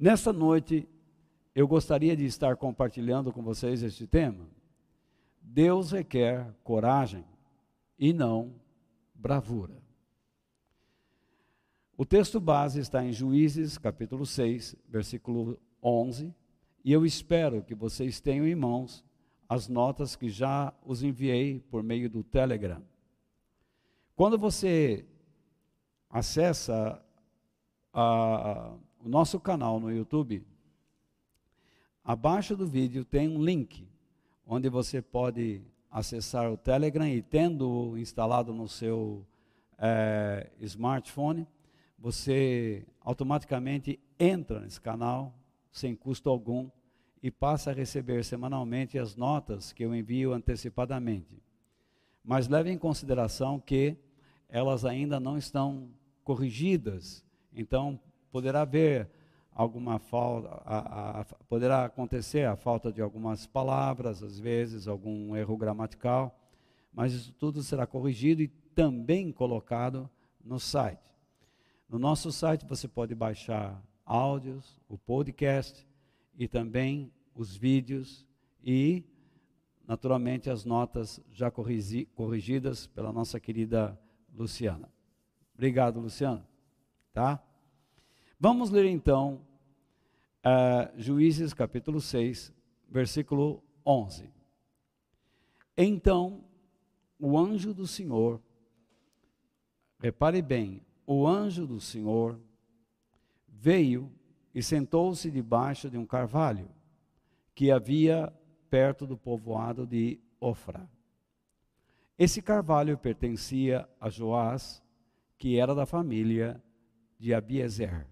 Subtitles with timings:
[0.00, 0.88] Nesta noite,
[1.54, 4.48] eu gostaria de estar compartilhando com vocês este tema.
[5.42, 7.22] Deus requer coragem
[7.98, 8.54] e não
[9.14, 9.76] bravura.
[11.98, 16.34] O texto base está em Juízes, capítulo 6, versículo 11,
[16.82, 19.04] e eu espero que vocês tenham em mãos
[19.46, 22.82] as notas que já os enviei por meio do Telegram.
[24.16, 25.04] Quando você
[26.08, 27.04] acessa
[27.92, 28.72] a,
[29.02, 30.46] o nosso canal no YouTube,
[32.04, 33.88] abaixo do vídeo tem um link
[34.46, 39.26] onde você pode acessar o Telegram e tendo instalado no seu
[39.78, 41.46] é, smartphone,
[41.98, 45.34] você automaticamente entra nesse canal
[45.72, 46.68] sem custo algum
[47.22, 51.42] e passa a receber semanalmente as notas que eu envio antecipadamente.
[52.22, 53.96] Mas leve em consideração que
[54.48, 55.88] elas ainda não estão
[56.22, 57.98] corrigidas, então
[58.30, 59.10] poderá haver
[59.52, 65.56] alguma falta, a, a, poderá acontecer a falta de algumas palavras, às vezes algum erro
[65.56, 66.38] gramatical,
[66.92, 70.08] mas isso tudo será corrigido e também colocado
[70.44, 71.14] no site.
[71.88, 75.86] No nosso site você pode baixar áudios, o podcast
[76.38, 78.26] e também os vídeos
[78.64, 79.04] e,
[79.86, 83.98] naturalmente, as notas já corrigi, corrigidas pela nossa querida
[84.34, 84.88] Luciana.
[85.54, 86.46] Obrigado, Luciana.
[87.12, 87.42] Tá?
[88.42, 89.42] Vamos ler então
[90.38, 92.50] uh, Juízes capítulo 6,
[92.88, 94.32] versículo 11.
[95.76, 96.42] Então,
[97.18, 98.40] o anjo do Senhor,
[99.98, 102.40] repare bem, o anjo do Senhor
[103.46, 104.10] veio
[104.54, 106.70] e sentou-se debaixo de um carvalho
[107.54, 108.32] que havia
[108.70, 110.88] perto do povoado de Ofra.
[112.18, 114.82] Esse carvalho pertencia a Joás,
[115.36, 116.58] que era da família
[117.18, 118.06] de Abiezer.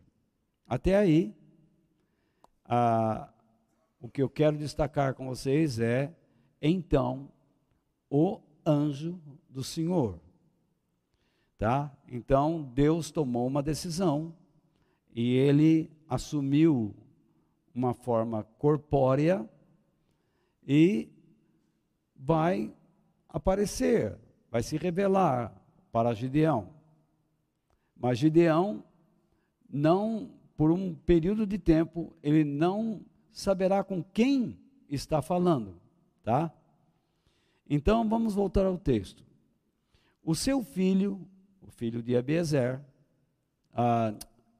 [0.68, 1.34] Até aí,
[4.00, 6.14] o que eu quero destacar com vocês é,
[6.60, 7.30] então,
[8.10, 10.20] o anjo do Senhor.
[11.56, 11.90] Tá?
[12.06, 14.32] Então Deus tomou uma decisão
[15.12, 16.94] e ele assumiu
[17.74, 19.48] uma forma corpórea
[20.64, 21.08] e
[22.14, 22.72] vai
[23.28, 24.16] aparecer,
[24.50, 25.52] vai se revelar
[25.90, 26.74] para Gideão.
[27.96, 28.84] Mas Gideão
[29.68, 34.58] não, por um período de tempo, ele não saberá com quem
[34.90, 35.80] está falando,
[36.24, 36.52] tá?
[37.70, 39.24] Então vamos voltar ao texto.
[40.20, 41.24] O seu filho,
[41.68, 42.80] filho de Abiezer,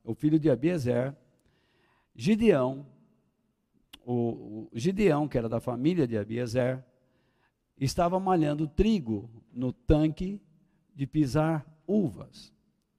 [0.05, 1.17] o filho de Abiezer,
[2.15, 2.87] Gideão,
[4.07, 6.81] o, o Gideão, que era da família de Abiezer,
[7.77, 10.41] estava malhando trigo no tanque
[10.95, 12.55] de pisar uvas,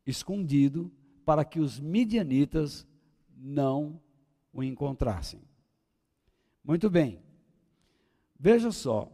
[0.06, 0.92] escondido
[1.24, 2.89] para que os midianitas
[3.40, 4.00] não
[4.52, 5.42] o encontrassem.
[6.64, 7.22] Muito bem,
[8.38, 9.12] veja só,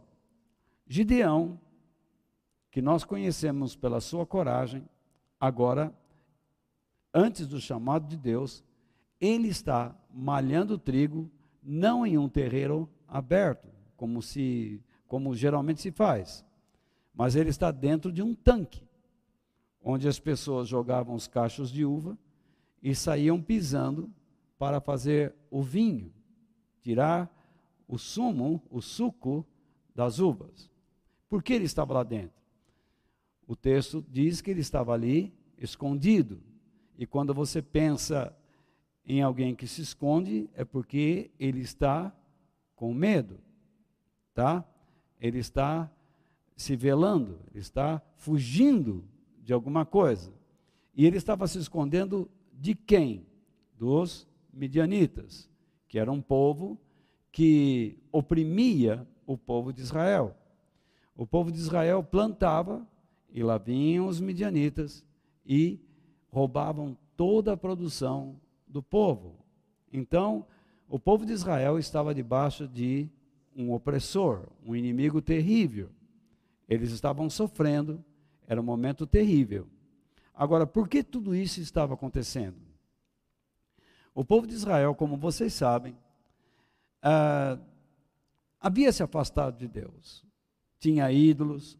[0.86, 1.60] Gideão,
[2.70, 4.86] que nós conhecemos pela sua coragem,
[5.38, 5.94] Agora,
[7.12, 8.64] antes do chamado de Deus,
[9.20, 11.30] ele está malhando trigo
[11.62, 16.44] não em um terreiro aberto, como se como geralmente se faz,
[17.14, 18.82] mas ele está dentro de um tanque,
[19.80, 22.18] onde as pessoas jogavam os cachos de uva
[22.82, 24.12] e saíam pisando
[24.58, 26.12] para fazer o vinho,
[26.80, 27.30] tirar
[27.86, 29.46] o sumo, o suco
[29.94, 30.70] das uvas.
[31.28, 32.36] Por que ele estava lá dentro?
[33.46, 36.40] O texto diz que ele estava ali escondido.
[36.98, 38.36] E quando você pensa
[39.04, 42.14] em alguém que se esconde, é porque ele está
[42.74, 43.38] com medo,
[44.34, 44.64] tá?
[45.20, 45.90] Ele está
[46.56, 49.04] se velando, ele está fugindo
[49.42, 50.32] de alguma coisa.
[50.94, 53.26] E ele estava se escondendo de quem?
[53.78, 55.48] Dos midianitas,
[55.86, 56.78] que era um povo
[57.30, 60.34] que oprimia o povo de Israel.
[61.14, 62.86] O povo de Israel plantava
[63.30, 65.04] e lá vinham os midianitas
[65.44, 65.78] e
[66.30, 69.34] roubavam toda a produção do povo.
[69.92, 70.46] Então,
[70.88, 73.08] o povo de Israel estava debaixo de
[73.54, 75.90] um opressor, um inimigo terrível.
[76.68, 78.04] Eles estavam sofrendo,
[78.46, 79.66] era um momento terrível.
[80.34, 82.65] Agora, por que tudo isso estava acontecendo?
[84.16, 85.94] O povo de Israel, como vocês sabem,
[87.02, 87.58] ah,
[88.58, 90.24] havia se afastado de Deus.
[90.78, 91.78] Tinha ídolos,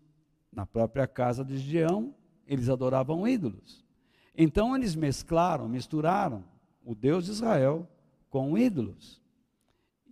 [0.53, 2.15] na própria casa de Gideão,
[2.47, 3.83] eles adoravam ídolos.
[4.37, 6.45] Então eles mesclaram, misturaram
[6.85, 7.89] o Deus de Israel
[8.29, 9.19] com ídolos.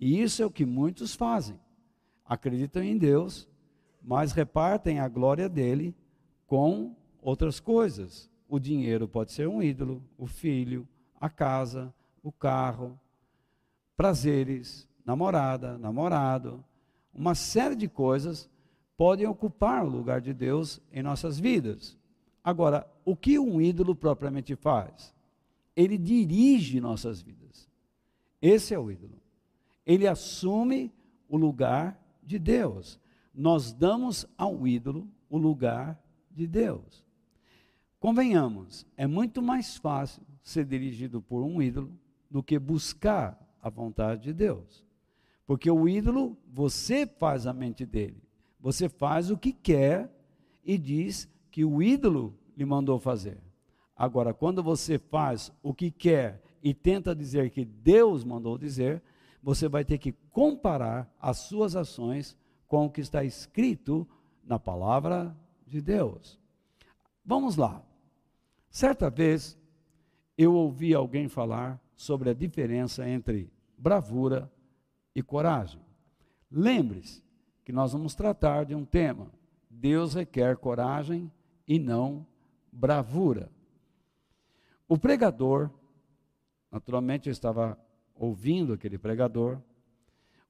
[0.00, 1.60] E isso é o que muitos fazem.
[2.24, 3.46] Acreditam em Deus,
[4.02, 5.94] mas repartem a glória dele
[6.46, 8.30] com outras coisas.
[8.48, 10.88] O dinheiro pode ser um ídolo, o filho,
[11.20, 11.92] a casa,
[12.24, 12.98] o carro,
[13.94, 16.64] prazeres, namorada, namorado,
[17.12, 18.50] uma série de coisas
[18.96, 21.96] podem ocupar o lugar de Deus em nossas vidas.
[22.42, 25.14] Agora, o que um ídolo propriamente faz?
[25.76, 27.68] Ele dirige nossas vidas.
[28.40, 29.20] Esse é o ídolo.
[29.84, 30.90] Ele assume
[31.28, 32.98] o lugar de Deus.
[33.34, 37.04] Nós damos ao ídolo o lugar de Deus.
[38.00, 41.92] Convenhamos, é muito mais fácil ser dirigido por um ídolo
[42.30, 44.84] do que buscar a vontade de Deus.
[45.46, 48.22] Porque o ídolo, você faz a mente dele.
[48.60, 50.10] Você faz o que quer
[50.64, 53.38] e diz que o ídolo lhe mandou fazer.
[53.96, 59.02] Agora, quando você faz o que quer e tenta dizer que Deus mandou dizer,
[59.42, 62.36] você vai ter que comparar as suas ações
[62.66, 64.08] com o que está escrito
[64.42, 65.36] na palavra
[65.66, 66.40] de Deus.
[67.24, 67.82] Vamos lá.
[68.70, 69.56] Certa vez
[70.36, 74.50] eu ouvi alguém falar sobre a diferença entre bravura
[75.14, 75.80] e coragem.
[76.50, 77.22] Lembre-se
[77.64, 79.30] que nós vamos tratar de um tema.
[79.70, 81.30] Deus requer coragem
[81.66, 82.26] e não
[82.72, 83.50] bravura.
[84.88, 85.70] O pregador,
[86.70, 87.78] naturalmente eu estava
[88.14, 89.60] ouvindo aquele pregador,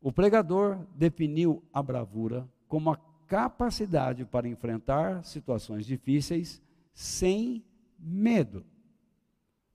[0.00, 2.96] o pregador definiu a bravura como a
[3.26, 6.62] capacidade para enfrentar situações difíceis
[6.93, 7.64] sem
[7.99, 8.64] medo.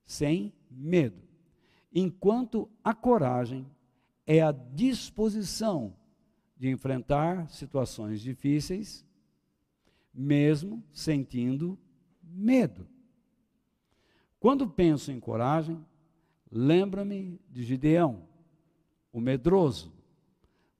[0.04, 1.29] Sem medo.
[1.92, 3.66] Enquanto a coragem
[4.26, 5.94] é a disposição
[6.56, 9.04] de enfrentar situações difíceis,
[10.12, 11.78] mesmo sentindo
[12.22, 12.86] medo.
[14.38, 15.84] Quando penso em coragem,
[16.50, 18.22] lembra-me de Gideão,
[19.12, 19.92] o medroso,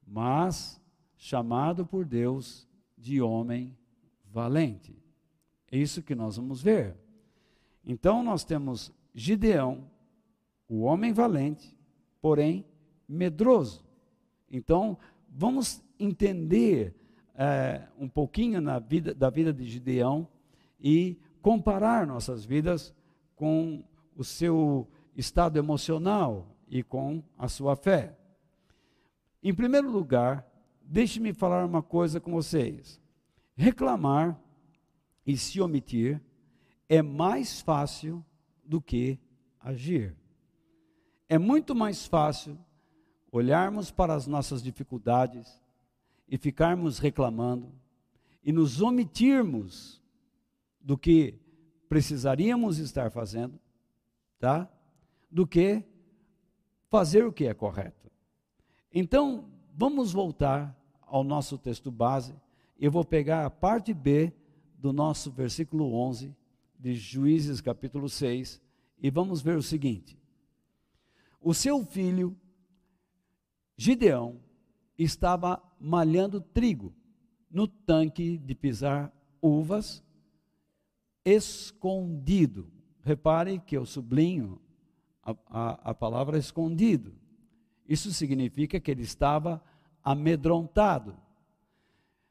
[0.05, 0.81] mas
[1.17, 2.67] chamado por Deus
[2.97, 3.77] de homem
[4.25, 4.95] valente.
[5.71, 6.95] É isso que nós vamos ver.
[7.85, 9.90] Então nós temos Gideão,
[10.71, 11.77] o homem valente,
[12.21, 12.65] porém
[13.05, 13.83] medroso.
[14.49, 14.97] Então
[15.29, 16.95] vamos entender
[17.35, 20.25] é, um pouquinho na vida, da vida de Gideão
[20.79, 22.95] e comparar nossas vidas
[23.35, 23.83] com
[24.15, 28.17] o seu estado emocional e com a sua fé.
[29.43, 30.49] Em primeiro lugar,
[30.81, 32.97] deixe-me falar uma coisa com vocês.
[33.57, 34.39] Reclamar
[35.27, 36.21] e se omitir
[36.87, 38.23] é mais fácil
[38.63, 39.19] do que
[39.59, 40.20] agir.
[41.31, 42.59] É muito mais fácil
[43.31, 45.63] olharmos para as nossas dificuldades
[46.27, 47.71] e ficarmos reclamando
[48.43, 50.01] e nos omitirmos
[50.81, 51.39] do que
[51.87, 53.57] precisaríamos estar fazendo,
[54.39, 54.69] tá?
[55.31, 55.81] Do que
[56.89, 58.11] fazer o que é correto.
[58.93, 62.35] Então, vamos voltar ao nosso texto base.
[62.77, 64.33] Eu vou pegar a parte B
[64.77, 66.35] do nosso versículo 11
[66.77, 68.61] de Juízes capítulo 6
[69.01, 70.20] e vamos ver o seguinte:
[71.41, 72.37] O seu filho
[73.75, 74.39] Gideão
[74.95, 76.93] estava malhando trigo
[77.49, 79.11] no tanque de pisar
[79.41, 80.03] uvas
[81.25, 82.71] escondido.
[83.03, 84.61] Repare que eu sublinho
[85.23, 87.13] a, a, a palavra escondido.
[87.87, 89.61] Isso significa que ele estava
[90.03, 91.17] amedrontado.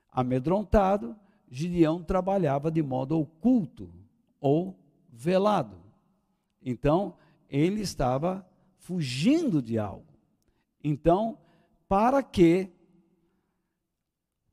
[0.09, 1.17] Amedrontado,
[1.51, 3.93] Gideão trabalhava de modo oculto
[4.41, 4.79] ou
[5.13, 5.77] velado.
[6.63, 7.17] Então,
[7.49, 8.49] ele estava
[8.81, 10.07] fugindo de algo.
[10.83, 11.39] Então,
[11.89, 12.71] para que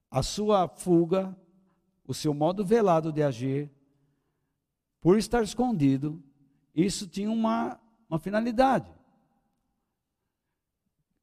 [0.10, 1.36] a sua fuga,
[2.06, 3.70] o seu modo velado de agir,
[5.02, 6.22] por estar escondido,
[6.76, 8.92] isso tinha uma, uma finalidade.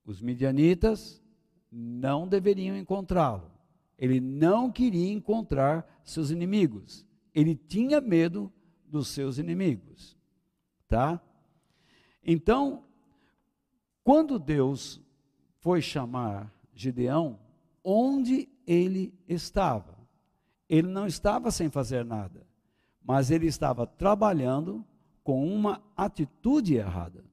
[0.05, 1.23] Os midianitas
[1.71, 3.51] não deveriam encontrá-lo.
[3.99, 7.07] Ele não queria encontrar seus inimigos.
[7.35, 8.53] Ele tinha medo
[8.87, 10.17] dos seus inimigos.
[10.89, 11.21] Tá?
[12.25, 12.85] Então,
[14.05, 15.01] quando Deus
[15.61, 17.39] foi chamar Gideão,
[17.83, 19.97] onde ele estava?
[20.69, 22.47] Ele não estava sem fazer nada,
[23.03, 24.85] mas ele estava trabalhando
[25.23, 27.25] com uma atitude errada.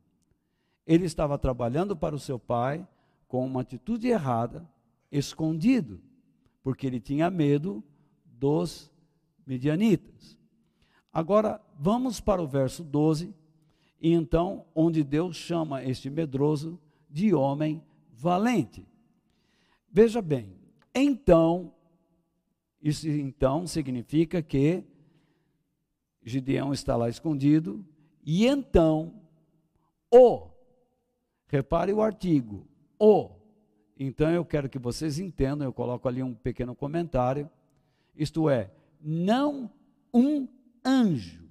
[0.87, 2.87] Ele estava trabalhando para o seu pai
[3.27, 4.65] com uma atitude errada,
[5.11, 6.01] escondido,
[6.63, 7.83] porque ele tinha medo
[8.25, 8.89] dos
[9.45, 10.37] midianitas.
[11.11, 13.33] Agora, vamos para o verso 12,
[14.01, 18.83] e então, onde Deus chama este medroso de homem valente.
[19.91, 20.55] Veja bem,
[20.95, 21.71] então,
[22.81, 24.83] isso então significa que
[26.23, 27.85] Gideão está lá escondido,
[28.25, 29.21] e então
[30.11, 30.47] o,
[31.47, 32.67] repare o artigo,
[32.97, 33.29] o.
[33.99, 37.47] Então eu quero que vocês entendam, eu coloco ali um pequeno comentário,
[38.15, 39.71] isto é, não
[40.11, 40.47] um
[40.83, 41.47] anjo,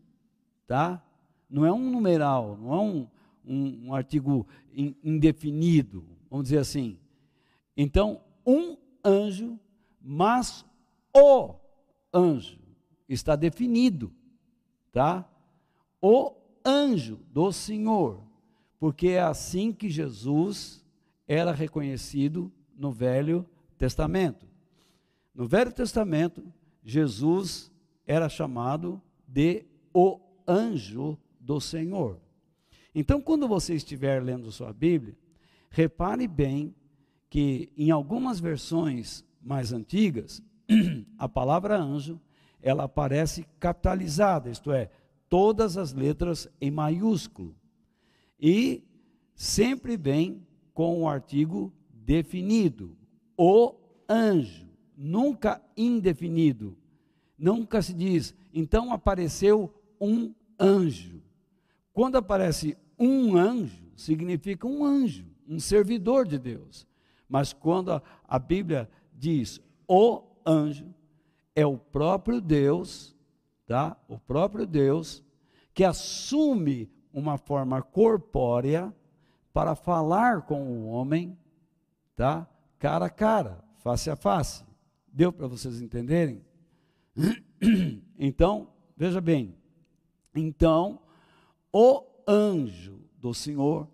[0.66, 1.04] tá?
[1.50, 3.08] Não é um numeral, não é um,
[3.44, 6.98] um, um artigo in, indefinido, vamos dizer assim.
[7.76, 9.58] Então, um anjo,
[10.00, 10.64] mas
[11.14, 11.54] o
[12.12, 12.58] anjo
[13.08, 14.12] está definido,
[14.92, 15.28] tá?
[16.00, 18.22] O anjo do Senhor,
[18.78, 20.84] porque é assim que Jesus
[21.26, 24.46] era reconhecido no Velho Testamento.
[25.34, 26.42] No Velho Testamento,
[26.84, 27.70] Jesus
[28.06, 31.18] era chamado de o anjo
[31.50, 32.16] do Senhor.
[32.94, 35.18] Então, quando você estiver lendo sua Bíblia,
[35.68, 36.72] repare bem
[37.28, 40.40] que em algumas versões mais antigas,
[41.18, 42.20] a palavra anjo,
[42.62, 44.92] ela aparece capitalizada, isto é,
[45.28, 47.56] todas as letras em maiúsculo.
[48.38, 48.84] E
[49.34, 52.96] sempre vem com o artigo definido,
[53.36, 53.74] o
[54.08, 56.78] anjo, nunca indefinido.
[57.36, 61.20] Nunca se diz, então apareceu um anjo.
[62.00, 66.88] Quando aparece um anjo, significa um anjo, um servidor de Deus.
[67.28, 70.94] Mas quando a, a Bíblia diz o anjo,
[71.54, 73.14] é o próprio Deus,
[73.66, 73.98] tá?
[74.08, 75.22] O próprio Deus
[75.74, 78.90] que assume uma forma corpórea
[79.52, 81.36] para falar com o homem,
[82.16, 82.48] tá?
[82.78, 84.64] Cara a cara, face a face.
[85.06, 86.42] Deu para vocês entenderem?
[88.18, 89.54] Então, veja bem.
[90.34, 90.98] Então,
[91.72, 93.88] o anjo do Senhor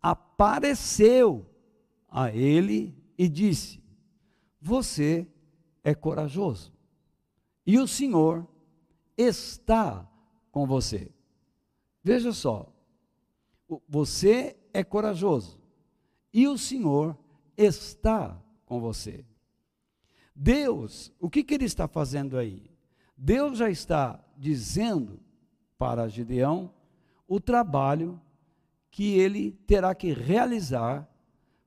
[0.00, 1.46] apareceu
[2.08, 3.82] a ele e disse:
[4.60, 5.26] Você
[5.82, 6.72] é corajoso,
[7.66, 8.46] e o Senhor
[9.16, 10.08] está
[10.50, 11.10] com você.
[12.02, 12.72] Veja só,
[13.88, 15.58] você é corajoso,
[16.32, 17.16] e o Senhor
[17.56, 19.24] está com você.
[20.34, 22.70] Deus, o que, que ele está fazendo aí?
[23.16, 25.20] Deus já está dizendo
[25.78, 26.74] para Gideão
[27.26, 28.20] o trabalho
[28.90, 31.08] que ele terá que realizar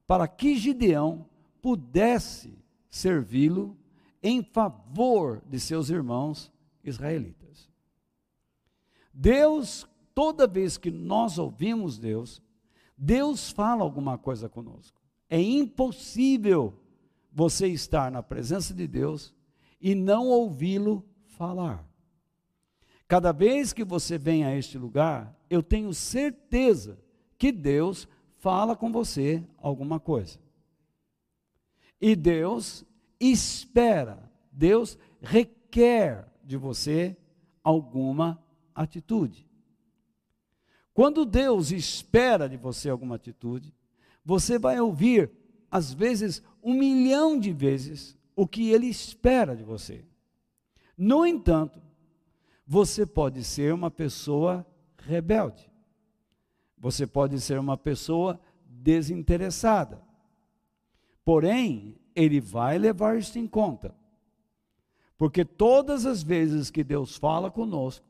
[0.05, 1.27] para que Gideão
[1.61, 2.57] pudesse
[2.89, 3.77] servi-lo
[4.23, 6.51] em favor de seus irmãos
[6.83, 7.69] israelitas.
[9.13, 12.41] Deus, toda vez que nós ouvimos Deus,
[12.97, 14.99] Deus fala alguma coisa conosco.
[15.29, 16.79] É impossível
[17.31, 19.35] você estar na presença de Deus
[19.81, 21.85] e não ouvi-lo falar.
[23.07, 26.99] Cada vez que você vem a este lugar, eu tenho certeza
[27.37, 30.39] que Deus fala com você alguma coisa.
[31.99, 32.85] E Deus
[33.19, 37.17] espera, Deus requer de você
[37.63, 38.41] alguma
[38.73, 39.47] atitude.
[40.93, 43.73] Quando Deus espera de você alguma atitude,
[44.23, 45.31] você vai ouvir,
[45.69, 50.05] às vezes, um milhão de vezes o que Ele espera de você.
[50.97, 51.81] No entanto,
[52.65, 54.65] você pode ser uma pessoa
[55.07, 55.69] rebelde.
[56.77, 60.01] Você pode ser uma pessoa desinteressada.
[61.25, 63.95] Porém, ele vai levar isso em conta.
[65.17, 68.05] Porque todas as vezes que Deus fala conosco,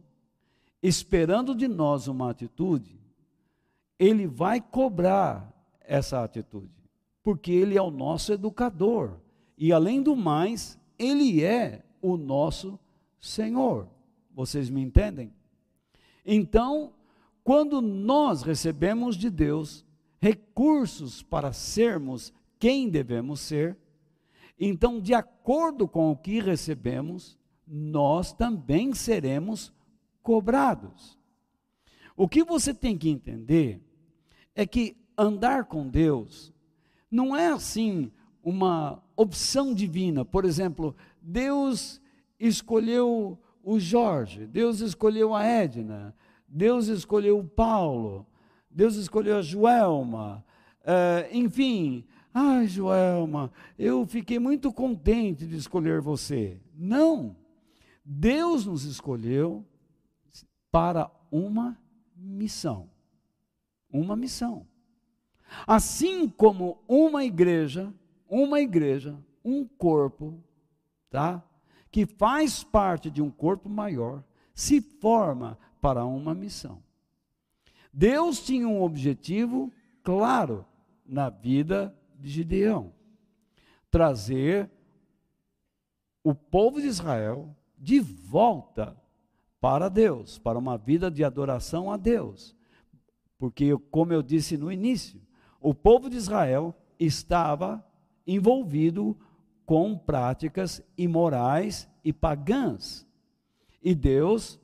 [0.84, 3.00] esperando de nós uma atitude,
[3.98, 6.76] ele vai cobrar essa atitude.
[7.24, 9.20] Porque ele é o nosso educador.
[9.58, 12.78] E além do mais, ele é o nosso
[13.20, 13.88] Senhor.
[14.34, 15.34] Vocês me entendem?
[16.30, 16.94] Então,
[17.42, 19.86] quando nós recebemos de Deus
[20.20, 23.78] recursos para sermos quem devemos ser,
[24.60, 29.72] então, de acordo com o que recebemos, nós também seremos
[30.22, 31.18] cobrados.
[32.16, 33.82] O que você tem que entender
[34.54, 36.52] é que andar com Deus
[37.10, 38.12] não é assim
[38.44, 40.26] uma opção divina.
[40.26, 42.02] Por exemplo, Deus
[42.40, 46.16] escolheu o Jorge, Deus escolheu a Edna,
[46.48, 48.26] Deus escolheu o Paulo,
[48.72, 50.42] Deus escolheu a Joelma,
[50.84, 52.06] uh, enfim.
[52.34, 56.62] Ai, Joelma, eu fiquei muito contente de escolher você.
[56.74, 57.36] Não,
[58.06, 59.66] Deus nos escolheu
[60.72, 61.78] para uma
[62.16, 62.90] missão.
[63.92, 64.66] Uma missão.
[65.66, 67.94] Assim como uma igreja,
[68.30, 70.42] uma igreja, um corpo,
[71.10, 71.44] tá?
[71.98, 74.24] Que faz parte de um corpo maior,
[74.54, 76.78] se forma para uma missão.
[77.92, 79.74] Deus tinha um objetivo
[80.04, 80.64] claro
[81.04, 82.94] na vida de Gideão:
[83.90, 84.70] trazer
[86.24, 88.96] o povo de Israel de volta
[89.60, 92.56] para Deus, para uma vida de adoração a Deus.
[93.40, 95.20] Porque, como eu disse no início,
[95.60, 97.84] o povo de Israel estava
[98.28, 99.18] envolvido
[99.68, 103.06] com práticas imorais e pagãs.
[103.84, 104.58] E Deus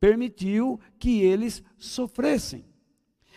[0.00, 2.64] permitiu que eles sofressem.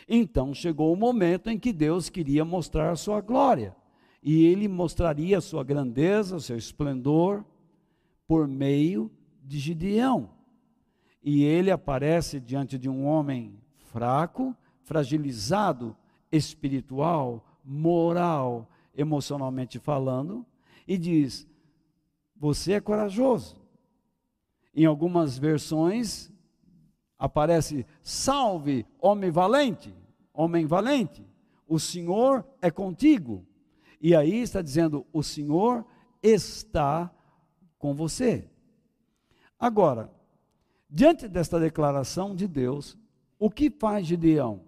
[0.08, 3.76] Então chegou o momento em que Deus queria mostrar a sua glória,
[4.24, 7.44] e ele mostraria a sua grandeza, o seu esplendor,
[8.26, 9.12] por meio
[9.44, 10.30] de Gideão.
[11.22, 13.60] E ele aparece diante de um homem
[13.92, 15.98] fraco, fragilizado,
[16.32, 20.46] espiritual, moral, emocionalmente falando,
[20.90, 21.48] e diz:
[22.36, 23.62] Você é corajoso.
[24.74, 26.32] Em algumas versões
[27.18, 29.94] aparece: Salve, homem valente,
[30.34, 31.24] homem valente,
[31.68, 33.46] o Senhor é contigo.
[34.02, 35.86] E aí está dizendo: O Senhor
[36.24, 37.14] está
[37.78, 38.50] com você.
[39.60, 40.12] Agora,
[40.90, 42.98] diante desta declaração de Deus,
[43.38, 44.62] o que faz Gideão?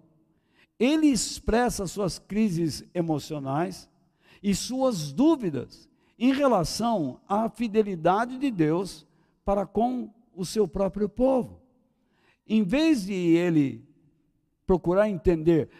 [0.78, 3.90] Ele expressa suas crises emocionais
[4.40, 5.88] e suas dúvidas
[6.18, 9.06] em relação à fidelidade de Deus
[9.44, 11.60] para com o seu próprio povo.
[12.46, 13.84] Em vez de ele
[14.66, 15.70] procurar entender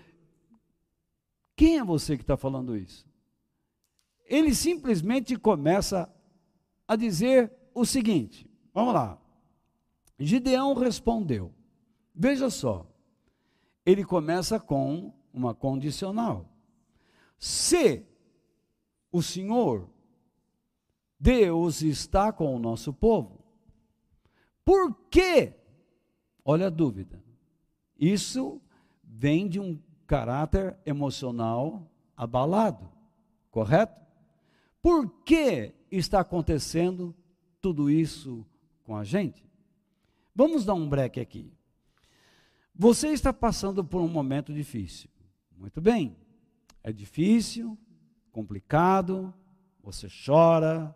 [1.54, 3.06] quem é você que está falando isso,
[4.24, 6.12] ele simplesmente começa
[6.88, 9.18] a dizer o seguinte: vamos lá.
[10.18, 11.52] Gideão respondeu.
[12.14, 12.86] Veja só,
[13.84, 16.48] ele começa com uma condicional.
[17.38, 18.06] Se
[19.10, 19.88] o Senhor,
[21.22, 23.44] Deus, está com o nosso povo,
[24.64, 25.52] por que?
[26.44, 27.22] Olha a dúvida.
[27.96, 28.60] Isso
[29.04, 32.90] vem de um caráter emocional abalado,
[33.52, 34.00] correto?
[34.82, 37.14] Por que está acontecendo
[37.60, 38.44] tudo isso
[38.82, 39.48] com a gente?
[40.34, 41.52] Vamos dar um break aqui.
[42.74, 45.08] Você está passando por um momento difícil.
[45.56, 46.16] Muito bem.
[46.82, 47.78] É difícil,
[48.32, 49.32] complicado,
[49.80, 50.92] você chora,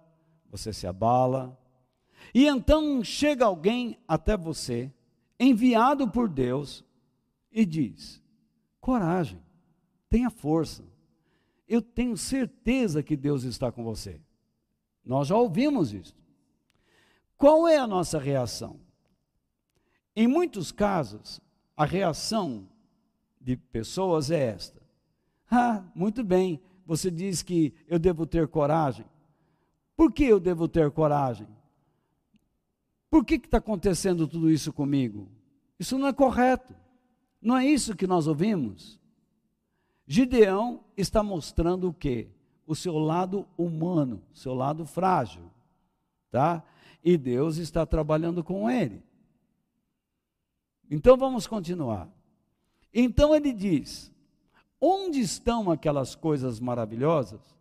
[0.56, 1.58] você se abala.
[2.34, 4.92] E então chega alguém até você,
[5.38, 6.84] enviado por Deus,
[7.50, 8.22] e diz:
[8.80, 9.40] coragem,
[10.08, 10.84] tenha força.
[11.68, 14.20] Eu tenho certeza que Deus está com você.
[15.04, 16.14] Nós já ouvimos isso.
[17.36, 18.80] Qual é a nossa reação?
[20.14, 21.40] Em muitos casos,
[21.76, 22.68] a reação
[23.40, 24.80] de pessoas é esta:
[25.50, 29.04] Ah, muito bem, você diz que eu devo ter coragem.
[29.96, 31.48] Por que eu devo ter coragem?
[33.08, 35.28] Por que está acontecendo tudo isso comigo?
[35.78, 36.74] Isso não é correto.
[37.40, 39.00] Não é isso que nós ouvimos.
[40.06, 42.28] Gideão está mostrando o quê?
[42.66, 45.50] O seu lado humano, seu lado frágil,
[46.30, 46.62] tá?
[47.02, 49.02] E Deus está trabalhando com ele.
[50.90, 52.08] Então vamos continuar.
[52.92, 54.12] Então ele diz:
[54.80, 57.55] Onde estão aquelas coisas maravilhosas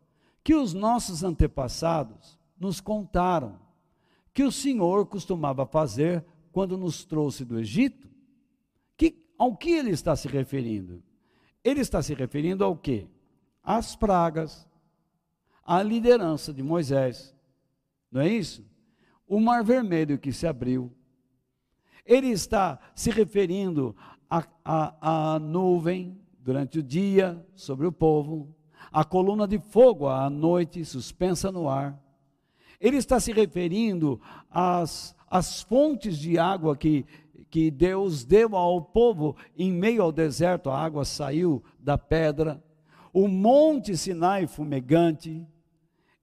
[0.46, 3.60] que os nossos antepassados nos contaram,
[4.32, 8.08] que o Senhor costumava fazer quando nos trouxe do Egito?
[8.96, 11.02] Que, ao que ele está se referindo?
[11.64, 13.08] Ele está se referindo ao quê?
[13.64, 14.70] Às pragas,
[15.66, 17.36] à liderança de Moisés,
[18.12, 18.64] não é isso?
[19.28, 20.94] O mar vermelho que se abriu,
[22.06, 23.96] ele está se referindo
[24.30, 28.56] à, nuvem durante o dia sobre o povo,
[28.96, 32.02] a coluna de fogo à noite suspensa no ar.
[32.80, 37.06] Ele está se referindo às, às fontes de água que,
[37.52, 42.64] que Deus deu ao povo em meio ao deserto, a água saiu da pedra,
[43.12, 45.46] o monte Sinai fumegante.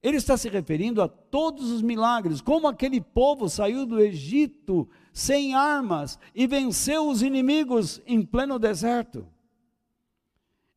[0.03, 5.55] Ele está se referindo a todos os milagres, como aquele povo saiu do Egito sem
[5.55, 9.27] armas e venceu os inimigos em pleno deserto.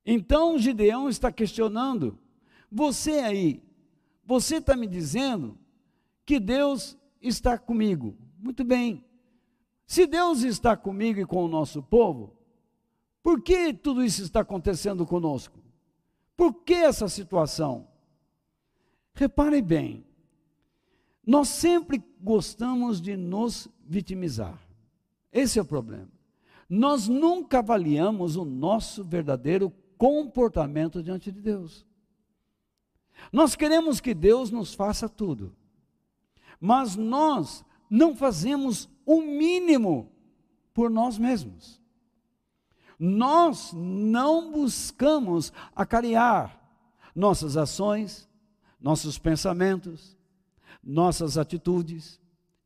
[0.05, 2.17] Então Gideão está questionando:
[2.71, 3.63] você aí,
[4.25, 5.57] você está me dizendo
[6.25, 8.15] que Deus está comigo.
[8.37, 9.03] Muito bem.
[9.87, 12.35] Se Deus está comigo e com o nosso povo,
[13.21, 15.59] por que tudo isso está acontecendo conosco?
[16.35, 17.87] Por que essa situação?
[19.13, 20.05] Repare bem,
[21.25, 24.59] nós sempre gostamos de nos vitimizar.
[25.31, 26.09] Esse é o problema.
[26.69, 31.85] Nós nunca avaliamos o nosso verdadeiro comportamento diante de Deus.
[33.31, 35.55] Nós queremos que Deus nos faça tudo,
[36.59, 40.11] mas nós não fazemos o mínimo
[40.73, 41.81] por nós mesmos.
[42.97, 46.61] Nós não buscamos acarear
[47.13, 48.29] nossas ações,
[48.79, 50.17] nossos pensamentos,
[50.83, 52.21] nossas atitudes,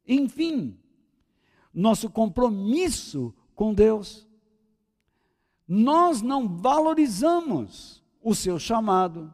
[0.08, 0.78] enfim,
[1.74, 4.29] nosso compromisso com Deus.
[5.72, 9.32] Nós não valorizamos o seu chamado.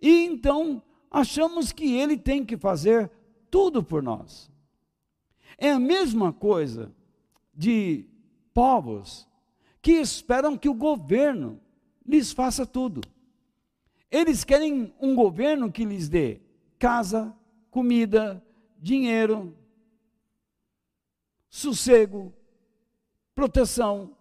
[0.00, 3.10] E então achamos que ele tem que fazer
[3.50, 4.48] tudo por nós.
[5.58, 6.94] É a mesma coisa
[7.52, 8.08] de
[8.54, 9.26] povos
[9.82, 11.60] que esperam que o governo
[12.06, 13.00] lhes faça tudo.
[14.08, 16.40] Eles querem um governo que lhes dê
[16.78, 17.34] casa,
[17.68, 18.40] comida,
[18.78, 19.56] dinheiro,
[21.48, 22.32] sossego,
[23.34, 24.15] proteção,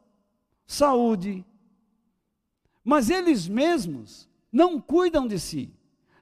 [0.65, 1.45] saúde.
[2.83, 5.73] Mas eles mesmos não cuidam de si,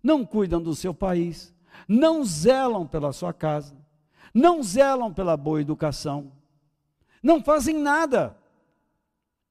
[0.01, 1.53] não cuidam do seu país,
[1.87, 3.75] não zelam pela sua casa,
[4.33, 6.31] não zelam pela boa educação,
[7.21, 8.37] não fazem nada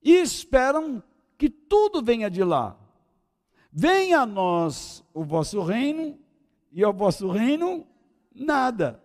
[0.03, 1.03] e esperam
[1.39, 2.77] que tudo venha de lá.
[3.73, 6.19] Venha a nós o vosso reino,
[6.73, 7.87] e ao vosso reino
[8.35, 9.03] nada.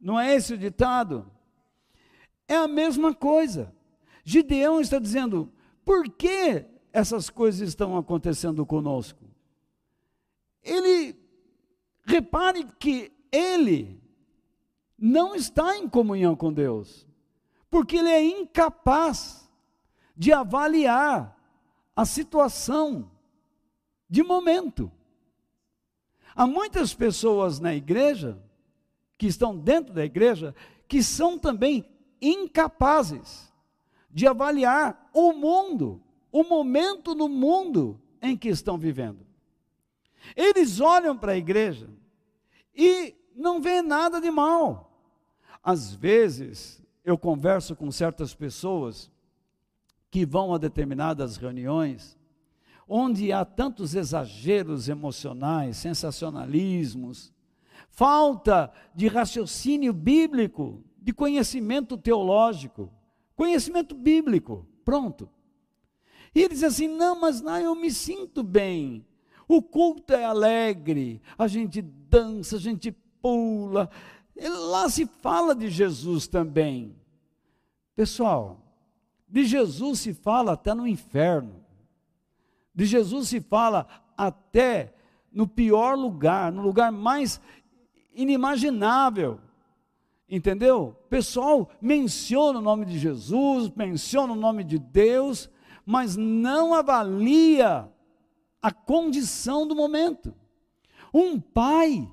[0.00, 1.30] Não é esse o ditado?
[2.46, 3.72] É a mesma coisa.
[4.28, 5.50] Gideão está dizendo:
[5.86, 9.24] por que essas coisas estão acontecendo conosco?
[10.62, 11.18] Ele,
[12.04, 13.98] repare que ele
[14.98, 17.06] não está em comunhão com Deus,
[17.70, 19.48] porque ele é incapaz
[20.14, 21.34] de avaliar
[21.96, 23.10] a situação
[24.10, 24.92] de momento.
[26.36, 28.38] Há muitas pessoas na igreja,
[29.16, 30.54] que estão dentro da igreja,
[30.86, 31.88] que são também
[32.20, 33.47] incapazes
[34.10, 39.26] de avaliar o mundo, o momento no mundo em que estão vivendo.
[40.36, 41.88] Eles olham para a igreja
[42.74, 44.88] e não vê nada de mal.
[45.62, 49.10] Às vezes, eu converso com certas pessoas
[50.10, 52.16] que vão a determinadas reuniões,
[52.88, 57.32] onde há tantos exageros emocionais, sensacionalismos,
[57.90, 62.90] falta de raciocínio bíblico, de conhecimento teológico,
[63.38, 65.30] conhecimento bíblico, pronto.
[66.34, 69.06] E ele diz assim: não, mas não, eu me sinto bem.
[69.46, 72.90] O culto é alegre, a gente dança, a gente
[73.22, 73.88] pula.
[74.70, 76.96] Lá se fala de Jesus também.
[77.94, 78.60] Pessoal,
[79.28, 81.64] de Jesus se fala até no inferno.
[82.74, 84.94] De Jesus se fala até
[85.32, 87.40] no pior lugar, no lugar mais
[88.12, 89.40] inimaginável.
[90.28, 90.94] Entendeu?
[91.08, 95.48] Pessoal menciona o nome de Jesus, menciona o nome de Deus,
[95.86, 97.90] mas não avalia
[98.60, 100.34] a condição do momento.
[101.14, 102.06] Um pai,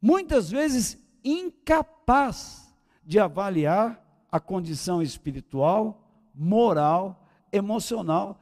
[0.00, 8.40] muitas vezes incapaz de avaliar a condição espiritual, moral, emocional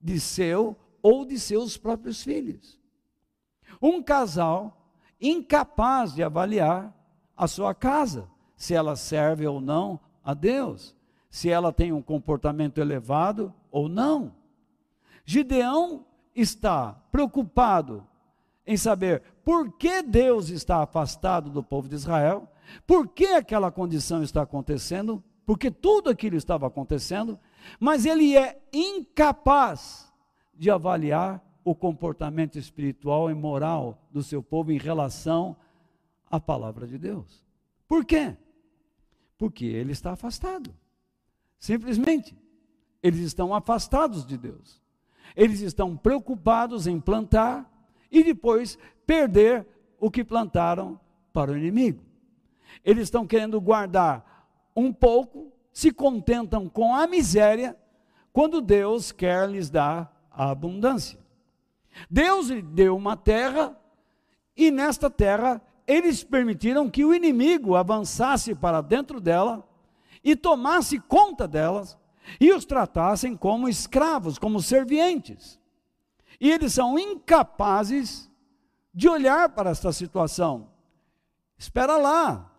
[0.00, 2.78] de seu ou de seus próprios filhos.
[3.82, 4.88] Um casal
[5.20, 6.95] incapaz de avaliar
[7.36, 10.94] a sua casa, se ela serve ou não a Deus,
[11.30, 14.32] se ela tem um comportamento elevado ou não.
[15.24, 18.06] Gideão está preocupado
[18.66, 22.48] em saber por que Deus está afastado do povo de Israel
[22.86, 25.22] por que aquela condição está acontecendo?
[25.44, 27.38] Porque tudo aquilo estava acontecendo,
[27.78, 30.12] mas ele é incapaz
[30.54, 35.56] de avaliar o comportamento espiritual e moral do seu povo em relação
[36.30, 37.44] à palavra de Deus.
[37.88, 38.36] Por quê?
[39.38, 40.74] Porque ele está afastado.
[41.58, 42.36] Simplesmente.
[43.02, 44.82] Eles estão afastados de Deus.
[45.36, 47.70] Eles estão preocupados em plantar
[48.10, 49.66] e depois perder
[50.00, 50.98] o que plantaram
[51.32, 52.02] para o inimigo.
[52.84, 57.76] Eles estão querendo guardar um pouco, se contentam com a miséria,
[58.32, 61.18] quando Deus quer lhes dar a abundância.
[62.10, 63.78] Deus lhe deu uma terra,
[64.56, 69.66] e nesta terra eles permitiram que o inimigo avançasse para dentro dela
[70.22, 71.96] e tomasse conta delas
[72.40, 75.60] e os tratassem como escravos, como servientes.
[76.40, 78.30] E eles são incapazes
[78.92, 80.68] de olhar para esta situação.
[81.58, 82.50] Espera lá,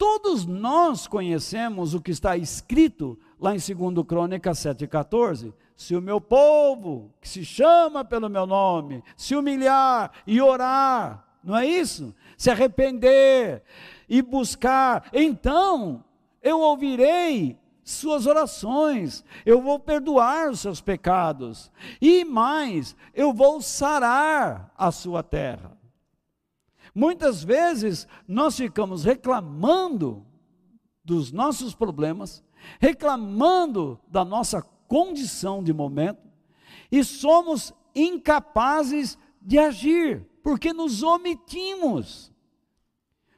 [0.00, 5.52] Todos nós conhecemos o que está escrito lá em 2 Crônica 7,14.
[5.76, 11.54] Se o meu povo, que se chama pelo meu nome, se humilhar e orar, não
[11.54, 12.14] é isso?
[12.40, 13.62] Se arrepender
[14.08, 16.02] e buscar, então
[16.40, 24.72] eu ouvirei suas orações, eu vou perdoar os seus pecados, e mais, eu vou sarar
[24.74, 25.76] a sua terra.
[26.94, 30.24] Muitas vezes nós ficamos reclamando
[31.04, 32.42] dos nossos problemas,
[32.80, 36.26] reclamando da nossa condição de momento,
[36.90, 42.32] e somos incapazes de agir, porque nos omitimos.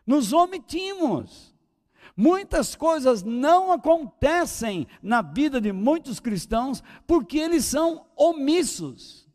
[0.06, 1.52] Nos omitimos.
[2.16, 9.28] Muitas coisas não acontecem na vida de muitos cristãos porque eles são omissos.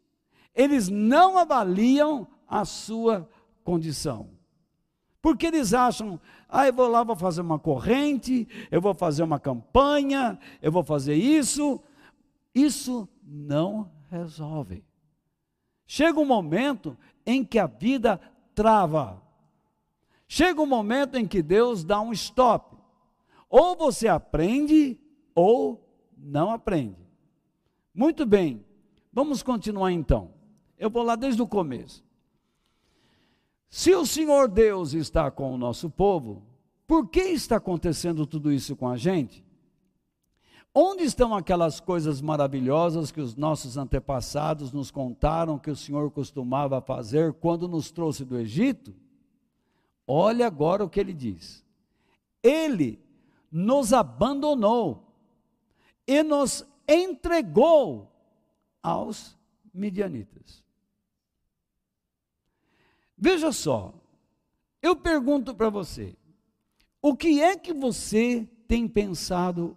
[0.54, 3.30] Eles não avaliam a sua
[3.64, 4.30] condição.
[5.22, 9.40] Porque eles acham, ah, eu vou lá, vou fazer uma corrente, eu vou fazer uma
[9.40, 11.82] campanha, eu vou fazer isso.
[12.54, 14.84] Isso não resolve.
[15.86, 16.98] Chega um momento
[17.28, 18.20] em que a vida
[18.56, 19.22] trava.
[20.28, 22.78] Chega um momento em que Deus dá um stop.
[23.50, 24.98] Ou você aprende
[25.36, 25.86] ou
[26.18, 26.98] não aprende.
[27.94, 28.66] Muito bem,
[29.12, 30.34] vamos continuar então.
[30.78, 32.04] Eu vou lá desde o começo.
[33.70, 36.44] Se o Senhor Deus está com o nosso povo,
[36.86, 39.44] por que está acontecendo tudo isso com a gente?
[40.80, 46.80] Onde estão aquelas coisas maravilhosas que os nossos antepassados nos contaram que o Senhor costumava
[46.80, 48.94] fazer quando nos trouxe do Egito?
[50.06, 51.66] Olha agora o que ele diz.
[52.44, 53.04] Ele
[53.52, 55.04] nos abandonou
[56.06, 58.12] e nos entregou
[58.84, 59.36] aos
[59.74, 60.64] midianitas.
[63.18, 63.96] Veja só,
[64.80, 66.16] eu pergunto para você,
[67.02, 69.76] o que é que você tem pensado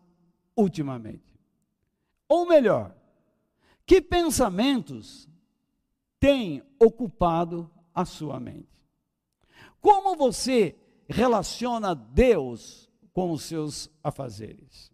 [0.61, 1.39] ultimamente?
[2.29, 2.95] Ou melhor,
[3.85, 5.29] que pensamentos
[6.19, 8.69] têm ocupado a sua mente?
[9.81, 10.77] Como você
[11.09, 14.93] relaciona Deus com os seus afazeres?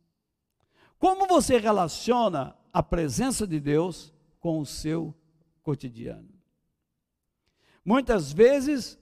[0.98, 5.14] Como você relaciona a presença de Deus com o seu
[5.62, 6.28] cotidiano?
[7.84, 8.98] Muitas vezes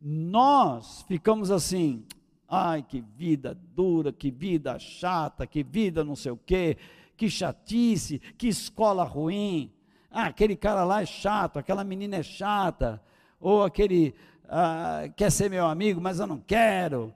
[0.00, 2.04] nós ficamos assim,
[2.48, 6.76] ai que vida dura, que vida chata, que vida não sei o quê,
[7.16, 9.72] que chatice, que escola ruim.
[10.10, 13.02] Ah, aquele cara lá é chato, aquela menina é chata,
[13.40, 14.14] ou aquele
[14.48, 17.14] ah, quer ser meu amigo, mas eu não quero.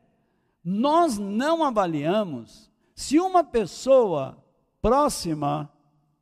[0.64, 4.36] Nós não avaliamos se uma pessoa
[4.82, 5.70] próxima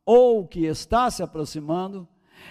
[0.05, 2.07] ou que está se aproximando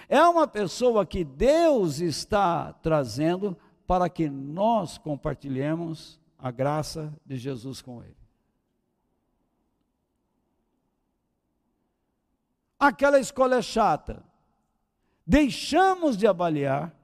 [0.07, 7.81] é uma pessoa que Deus está trazendo para que nós compartilhemos a graça de Jesus
[7.81, 8.17] com ele.
[12.79, 14.23] Aquela escolha é chata.
[15.27, 16.95] Deixamos de avaliar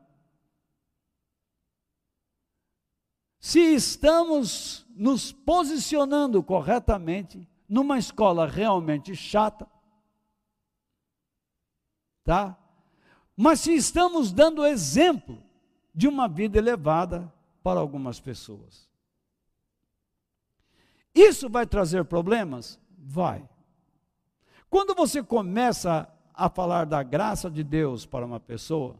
[3.40, 9.70] se estamos nos posicionando corretamente numa escola realmente chata,
[12.24, 12.58] tá?
[13.36, 15.44] Mas se estamos dando exemplo
[15.94, 18.90] de uma vida elevada para algumas pessoas.
[21.16, 22.80] Isso vai trazer problemas?
[22.98, 23.48] Vai.
[24.70, 28.98] Quando você começa a falar da graça de Deus para uma pessoa,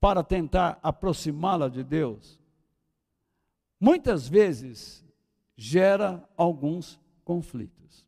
[0.00, 2.40] para tentar aproximá-la de Deus,
[3.78, 5.04] muitas vezes
[5.56, 8.04] gera alguns conflitos.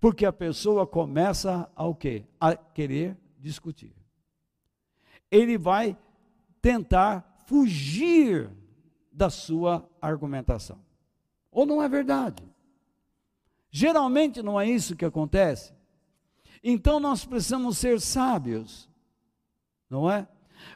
[0.00, 2.26] Porque a pessoa começa a o quê?
[2.40, 3.94] A querer discutir
[5.32, 5.96] ele vai
[6.60, 8.50] tentar fugir
[9.10, 10.78] da sua argumentação.
[11.52, 12.42] Ou não é verdade?
[13.70, 15.72] Geralmente não é isso que acontece.
[16.64, 18.88] Então nós precisamos ser sábios,
[19.88, 20.26] não é?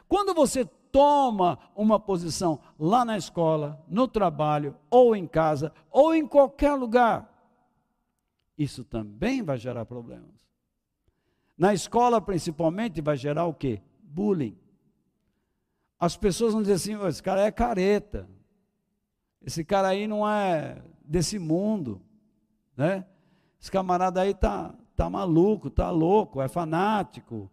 [0.07, 6.25] Quando você toma uma posição lá na escola, no trabalho, ou em casa, ou em
[6.25, 7.33] qualquer lugar,
[8.57, 10.47] isso também vai gerar problemas.
[11.57, 13.81] Na escola, principalmente, vai gerar o quê?
[14.17, 14.57] bullying.
[15.99, 18.27] As pessoas vão dizer assim: esse cara é careta,
[19.45, 22.01] esse cara aí não é desse mundo,
[22.75, 23.05] né?
[23.59, 27.49] Esse camarada aí tá, tá maluco, tá louco, é fanático.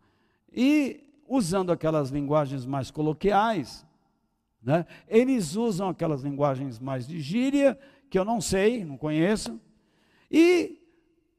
[0.52, 3.86] E usando aquelas linguagens mais coloquiais,
[4.62, 4.86] né?
[5.08, 7.78] Eles usam aquelas linguagens mais de gíria,
[8.10, 9.60] que eu não sei, não conheço,
[10.30, 10.80] e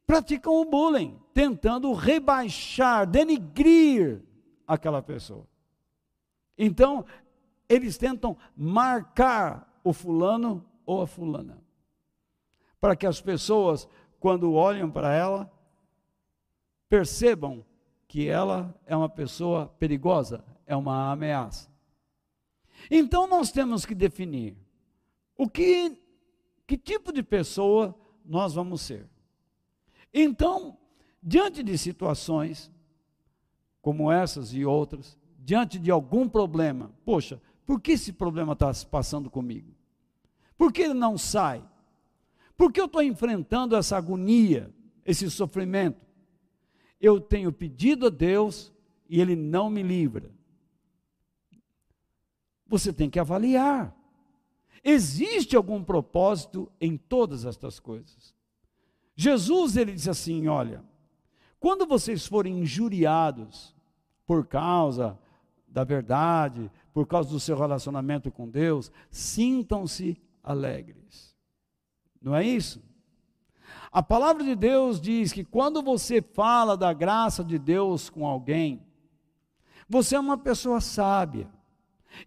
[0.06, 4.22] praticam o bullying, tentando rebaixar, denigrir
[4.68, 5.48] aquela pessoa.
[6.58, 7.06] Então,
[7.68, 11.64] eles tentam marcar o fulano ou a fulana,
[12.82, 13.88] para que as pessoas,
[14.20, 15.52] quando olham para ela,
[16.90, 17.64] percebam
[18.08, 21.72] que ela é uma pessoa perigosa, é uma ameaça.
[22.90, 24.58] Então nós temos que definir
[25.38, 26.02] o que
[26.66, 27.96] que tipo de pessoa
[28.26, 29.08] nós vamos ser.
[30.12, 30.80] Então,
[31.22, 32.72] diante de situações
[33.84, 38.84] como essas e outras, diante de algum problema, poxa, por que esse problema está se
[38.84, 39.75] passando comigo?
[40.58, 41.64] Por que ele não sai?
[42.58, 44.74] Por que eu estou enfrentando essa agonia,
[45.06, 46.06] esse sofrimento?
[47.00, 48.74] Eu tenho pedido a Deus
[49.10, 50.32] e Ele não me livra.
[52.68, 53.96] Você tem que avaliar.
[54.84, 58.34] Existe algum propósito em todas estas coisas?
[59.16, 60.84] Jesus, ele disse assim: olha,
[61.60, 63.76] quando vocês forem injuriados,
[64.26, 65.18] por causa
[65.68, 71.36] da verdade, por causa do seu relacionamento com Deus, sintam-se alegres.
[72.22, 72.82] Não é isso?
[73.92, 78.86] A palavra de Deus diz que quando você fala da graça de Deus com alguém,
[79.90, 81.50] você é uma pessoa sábia.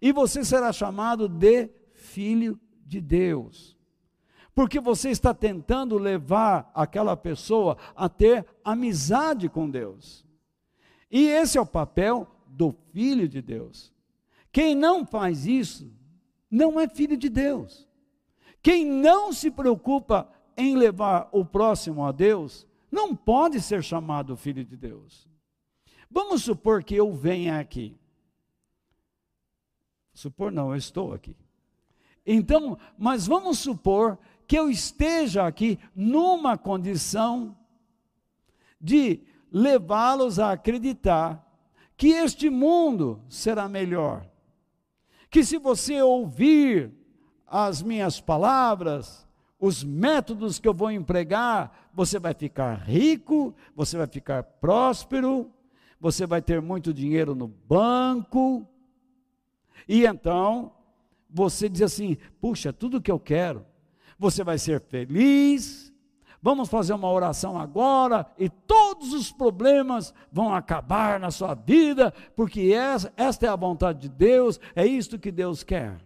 [0.01, 3.77] E você será chamado de filho de Deus.
[4.53, 10.25] Porque você está tentando levar aquela pessoa a ter amizade com Deus.
[11.09, 13.93] E esse é o papel do filho de Deus.
[14.51, 15.91] Quem não faz isso,
[16.49, 17.88] não é filho de Deus.
[18.61, 24.65] Quem não se preocupa em levar o próximo a Deus, não pode ser chamado filho
[24.65, 25.27] de Deus.
[26.11, 27.97] Vamos supor que eu venha aqui.
[30.13, 31.37] Supor não, eu estou aqui.
[32.25, 37.55] Então, mas vamos supor que eu esteja aqui numa condição
[38.81, 41.45] de levá-los a acreditar
[41.95, 44.27] que este mundo será melhor.
[45.29, 46.98] Que se você ouvir
[47.49, 49.27] as minhas palavras,
[49.59, 55.51] os métodos que eu vou empregar, você vai ficar rico, você vai ficar próspero,
[55.99, 58.65] você vai ter muito dinheiro no banco.
[59.87, 60.71] E então,
[61.29, 63.65] você diz assim: puxa, tudo que eu quero,
[64.17, 65.89] você vai ser feliz.
[66.41, 72.71] Vamos fazer uma oração agora e todos os problemas vão acabar na sua vida, porque
[73.17, 75.99] esta é a vontade de Deus, é isto que Deus quer.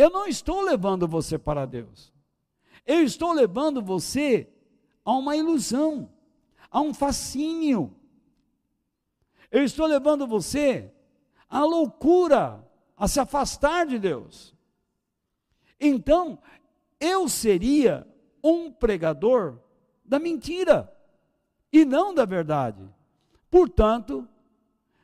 [0.00, 2.10] Eu não estou levando você para Deus.
[2.86, 4.48] Eu estou levando você
[5.04, 6.10] a uma ilusão,
[6.70, 7.94] a um fascínio.
[9.50, 10.90] Eu estou levando você
[11.50, 14.56] à loucura, a se afastar de Deus.
[15.78, 16.38] Então,
[16.98, 18.08] eu seria
[18.42, 19.58] um pregador
[20.02, 20.90] da mentira
[21.70, 22.88] e não da verdade.
[23.50, 24.26] Portanto,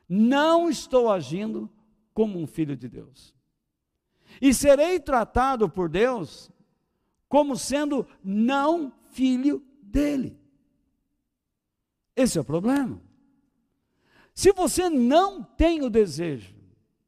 [0.09, 1.69] não estou agindo
[2.15, 3.36] como um filho de Deus
[4.41, 6.51] e serei tratado por Deus
[7.27, 10.39] como sendo não filho dele.
[12.15, 13.01] Esse é o problema.
[14.33, 16.55] Se você não tem o desejo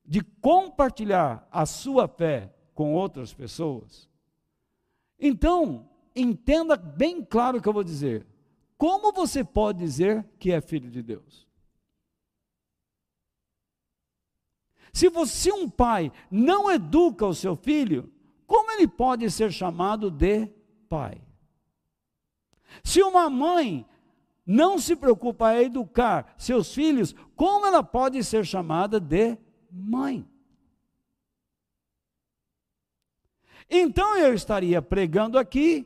[0.06, 4.10] de compartilhar a sua fé com outras pessoas,
[5.20, 8.26] então entenda bem claro o que eu vou dizer.
[8.78, 11.49] Como você pode dizer que é filho de Deus?
[14.93, 18.12] Se você, um pai, não educa o seu filho,
[18.45, 20.47] como ele pode ser chamado de
[20.89, 21.21] pai?
[22.84, 23.86] Se uma mãe
[24.45, 29.38] não se preocupa a educar seus filhos, como ela pode ser chamada de
[29.71, 30.28] mãe?
[33.69, 35.86] Então eu estaria pregando aqui,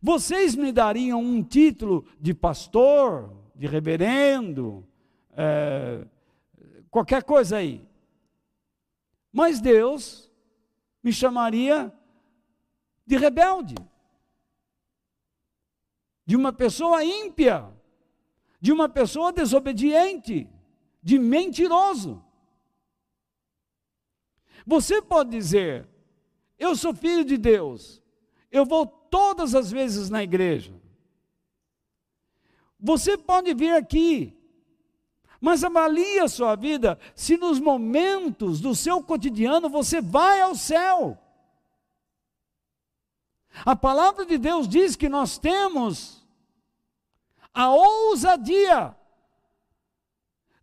[0.00, 4.86] vocês me dariam um título de pastor, de reverendo,
[5.32, 6.06] é,
[6.90, 7.85] qualquer coisa aí.
[9.32, 10.30] Mas Deus
[11.02, 11.92] me chamaria
[13.06, 13.74] de rebelde,
[16.24, 17.72] de uma pessoa ímpia,
[18.60, 20.48] de uma pessoa desobediente,
[21.02, 22.24] de mentiroso.
[24.66, 25.88] Você pode dizer:
[26.58, 28.02] Eu sou filho de Deus,
[28.50, 30.74] eu vou todas as vezes na igreja.
[32.78, 34.35] Você pode vir aqui
[35.40, 41.18] mas avalie a sua vida se nos momentos do seu cotidiano você vai ao céu.
[43.64, 46.26] A palavra de Deus diz que nós temos
[47.54, 48.94] a ousadia.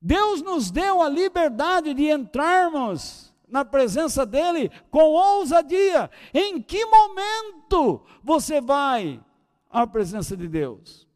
[0.01, 6.09] Deus nos deu a liberdade de entrarmos na presença dEle com ousadia.
[6.33, 9.23] Em que momento você vai
[9.69, 11.07] à presença de Deus?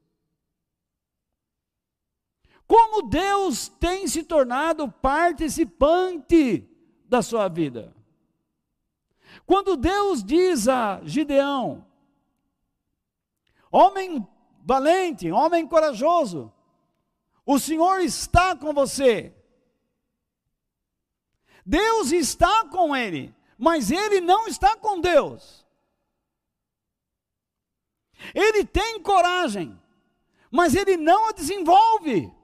[2.68, 6.70] Como Deus tem se tornado participante
[7.06, 7.96] da sua vida.
[9.46, 11.88] Quando Deus diz a Gideão,
[13.72, 14.28] homem
[14.64, 16.52] valente, homem corajoso,
[17.46, 19.34] o Senhor está com você.
[21.66, 25.66] Deus está com ele, mas ele não está com Deus.
[28.34, 29.80] Ele tem coragem,
[30.52, 32.37] mas ele não a desenvolve.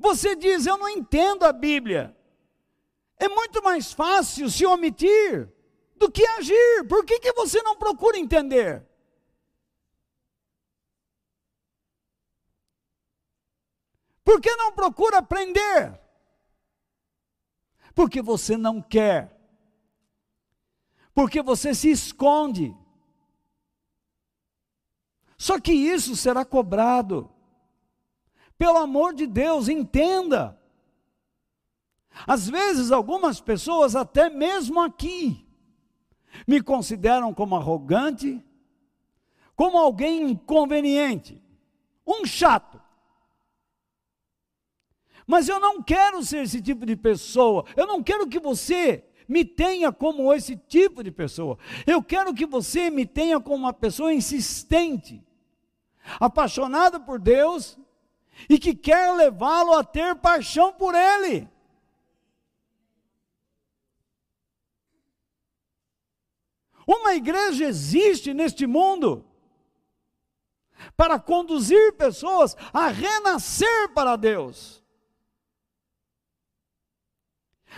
[0.00, 2.16] Você diz, eu não entendo a Bíblia.
[3.18, 5.52] É muito mais fácil se omitir
[5.94, 6.88] do que agir.
[6.88, 8.82] Por que, que você não procura entender?
[14.24, 16.00] Por que não procura aprender?
[17.94, 19.38] Porque você não quer.
[21.12, 22.74] Porque você se esconde.
[25.36, 27.30] Só que isso será cobrado
[28.60, 30.54] Pelo amor de Deus, entenda.
[32.26, 35.48] Às vezes, algumas pessoas, até mesmo aqui,
[36.46, 38.44] me consideram como arrogante,
[39.56, 41.42] como alguém inconveniente,
[42.06, 42.78] um chato.
[45.26, 47.64] Mas eu não quero ser esse tipo de pessoa.
[47.74, 51.58] Eu não quero que você me tenha como esse tipo de pessoa.
[51.86, 55.24] Eu quero que você me tenha como uma pessoa insistente,
[56.20, 57.78] apaixonada por Deus
[58.48, 61.48] e que quer levá-lo a ter paixão por Ele.
[66.86, 69.24] Uma igreja existe neste mundo
[70.96, 74.82] para conduzir pessoas a renascer para Deus.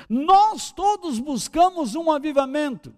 [0.09, 2.95] Nós todos buscamos um avivamento,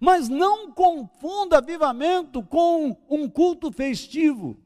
[0.00, 4.56] mas não confunda avivamento com um culto festivo.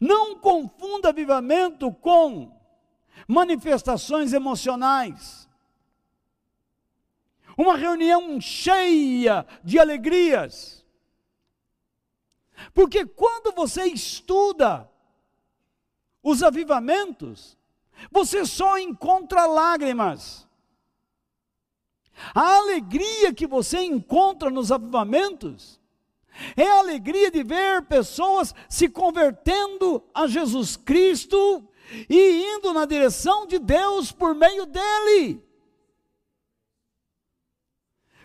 [0.00, 2.52] Não confunda avivamento com
[3.26, 5.42] manifestações emocionais
[7.56, 10.84] uma reunião cheia de alegrias.
[12.72, 14.88] Porque quando você estuda
[16.22, 17.56] os avivamentos,
[18.10, 20.46] você só encontra lágrimas.
[22.34, 25.80] A alegria que você encontra nos avivamentos
[26.56, 31.68] é a alegria de ver pessoas se convertendo a Jesus Cristo
[32.08, 35.42] e indo na direção de Deus por meio dele.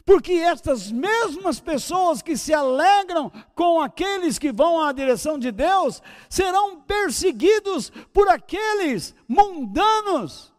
[0.05, 6.01] Porque estas mesmas pessoas que se alegram com aqueles que vão à direção de Deus,
[6.29, 10.53] serão perseguidos por aqueles mundanos.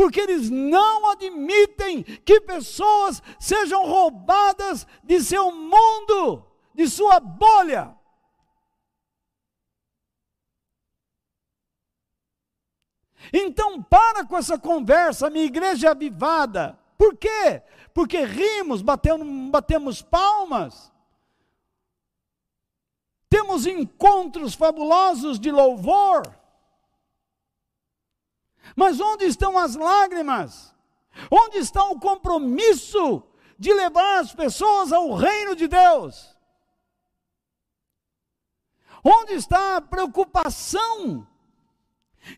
[0.00, 6.42] Porque eles não admitem que pessoas sejam roubadas de seu mundo,
[6.74, 7.94] de sua bolha.
[13.30, 16.78] Então, para com essa conversa, minha igreja é avivada.
[16.96, 17.62] Por quê?
[17.92, 20.90] Porque rimos, batemos, batemos palmas.
[23.28, 26.39] Temos encontros fabulosos de louvor.
[28.76, 30.74] Mas onde estão as lágrimas?
[31.30, 33.22] Onde está o compromisso
[33.58, 36.36] de levar as pessoas ao reino de Deus?
[39.04, 41.26] Onde está a preocupação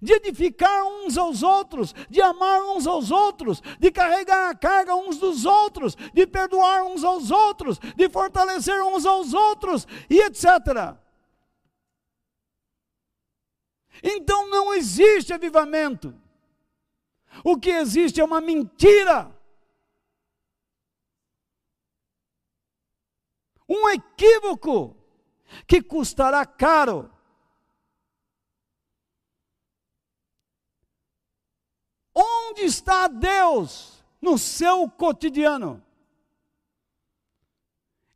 [0.00, 5.18] de edificar uns aos outros, de amar uns aos outros, de carregar a carga uns
[5.18, 10.96] dos outros, de perdoar uns aos outros, de fortalecer uns aos outros, e etc.
[14.02, 16.21] Então não existe avivamento.
[17.44, 19.30] O que existe é uma mentira.
[23.68, 24.96] Um equívoco
[25.66, 27.12] que custará caro
[32.14, 35.82] Onde está Deus no seu cotidiano?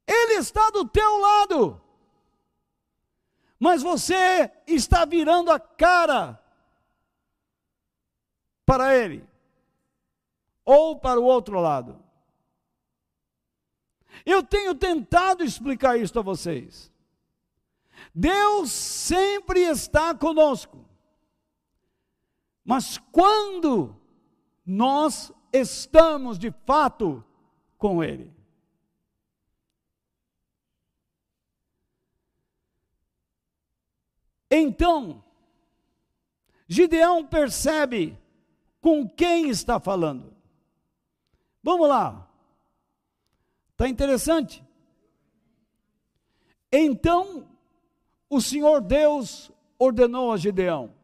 [0.07, 1.81] Ele está do teu lado,
[3.59, 6.41] mas você está virando a cara
[8.67, 9.25] para Ele,
[10.65, 12.05] ou para o outro lado.
[14.25, 16.93] Eu tenho tentado explicar isso a vocês.
[18.15, 20.85] Deus sempre está conosco.
[22.65, 23.97] Mas quando
[24.65, 27.25] nós estamos de fato
[27.79, 28.35] com Ele.
[34.51, 35.23] Então,
[36.69, 38.19] Gideão percebe
[38.87, 40.33] com quem está falando.
[41.61, 42.31] Vamos lá.
[43.73, 44.65] Está interessante?
[46.71, 47.49] Então,
[48.31, 50.95] o Senhor Deus ordenou a Gideão: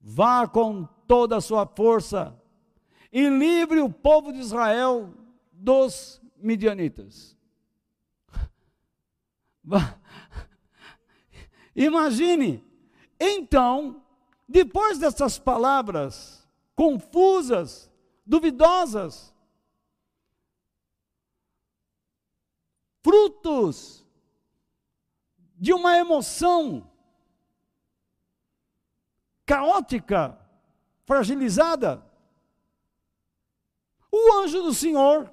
[0.00, 2.34] vá com toda a sua força
[3.12, 5.12] e livre o povo de Israel
[5.52, 7.36] dos midianitas.
[11.76, 12.64] Imagine,
[13.20, 14.02] então,
[14.48, 16.43] depois dessas palavras
[16.74, 17.90] confusas,
[18.26, 19.34] duvidosas,
[23.02, 24.04] frutos
[25.56, 26.90] de uma emoção
[29.46, 30.38] caótica,
[31.04, 32.04] fragilizada.
[34.10, 35.32] O anjo do Senhor,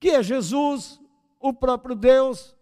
[0.00, 1.00] que é Jesus,
[1.38, 2.56] o próprio Deus,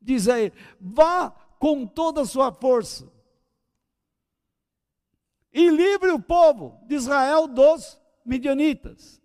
[0.00, 3.10] diz a ele: vá com toda a sua força
[5.52, 9.20] e livre o povo de Israel dos midianitas.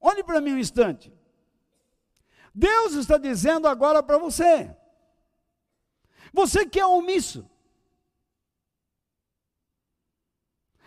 [0.00, 1.12] Olhe para mim um instante.
[2.54, 4.76] Deus está dizendo agora para você:
[6.32, 7.48] Você que é omisso.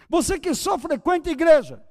[0.10, 1.84] Você que só frequenta a igreja.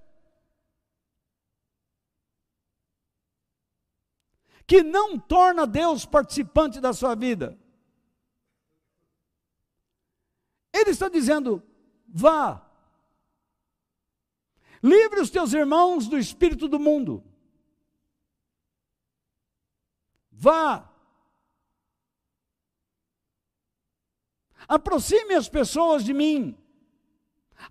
[4.66, 7.58] Que não torna Deus participante da sua vida.
[10.72, 11.62] Ele está dizendo:
[12.06, 12.62] vá.
[14.82, 17.24] Livre os teus irmãos do espírito do mundo.
[20.30, 20.92] Vá.
[24.68, 26.56] Aproxime as pessoas de mim.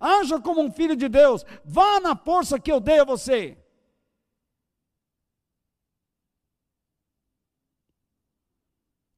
[0.00, 1.44] Haja como um filho de Deus.
[1.64, 3.56] Vá na força que eu dei a você.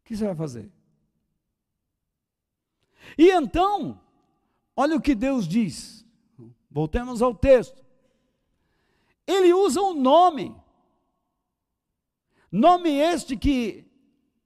[0.00, 0.70] O que você vai fazer?
[3.16, 4.00] E então,
[4.78, 6.06] olha o que Deus diz.
[6.70, 7.84] Voltemos ao texto.
[9.26, 10.54] Ele usa o um nome.
[12.50, 13.84] Nome este que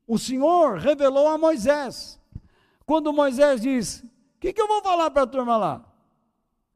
[0.06, 2.18] o Senhor revelou a Moisés.
[2.86, 5.94] Quando Moisés diz: O que, que eu vou falar para a turma lá?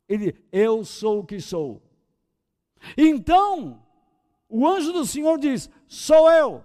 [0.06, 1.82] Ele, eu sou o que sou.
[2.96, 3.82] Então,
[4.50, 6.62] o anjo do Senhor diz: Sou eu.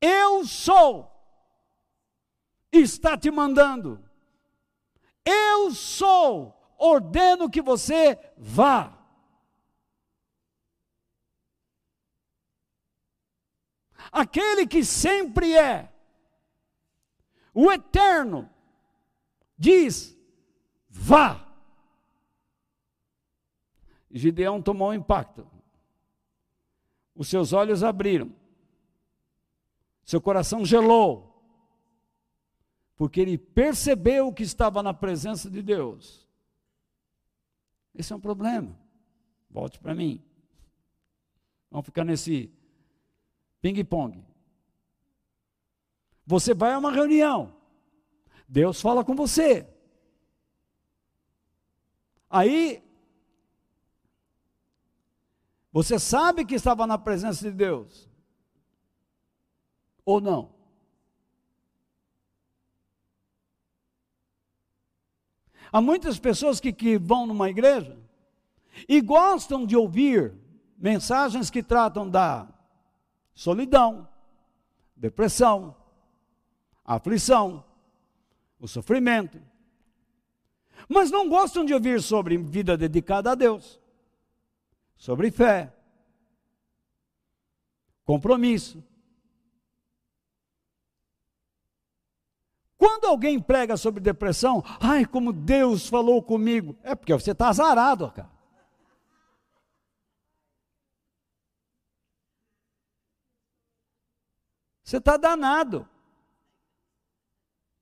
[0.00, 1.09] Eu sou.
[2.72, 4.02] Está te mandando.
[5.24, 6.56] Eu sou.
[6.78, 8.96] Ordeno que você vá.
[14.10, 15.92] Aquele que sempre é,
[17.52, 18.48] o eterno,
[19.56, 20.16] diz:
[20.88, 21.46] vá.
[24.10, 25.48] Gideão tomou um impacto.
[27.14, 28.34] Os seus olhos abriram.
[30.02, 31.29] Seu coração gelou.
[33.00, 36.28] Porque ele percebeu que estava na presença de Deus.
[37.94, 38.78] Esse é um problema.
[39.48, 40.22] Volte para mim.
[41.70, 42.52] Vamos ficar nesse
[43.62, 44.22] ping-pong.
[46.26, 47.56] Você vai a uma reunião.
[48.46, 49.66] Deus fala com você.
[52.28, 52.84] Aí,
[55.72, 58.10] você sabe que estava na presença de Deus?
[60.04, 60.59] Ou não?
[65.72, 67.96] Há muitas pessoas que, que vão numa igreja
[68.88, 70.34] e gostam de ouvir
[70.76, 72.48] mensagens que tratam da
[73.34, 74.08] solidão,
[74.96, 75.76] depressão,
[76.84, 77.64] aflição,
[78.58, 79.40] o sofrimento,
[80.88, 83.80] mas não gostam de ouvir sobre vida dedicada a Deus,
[84.96, 85.72] sobre fé,
[88.04, 88.82] compromisso.
[92.80, 98.10] Quando alguém prega sobre depressão, ai, como Deus falou comigo, é porque você está azarado,
[98.10, 98.30] cara.
[104.82, 105.86] Você está danado.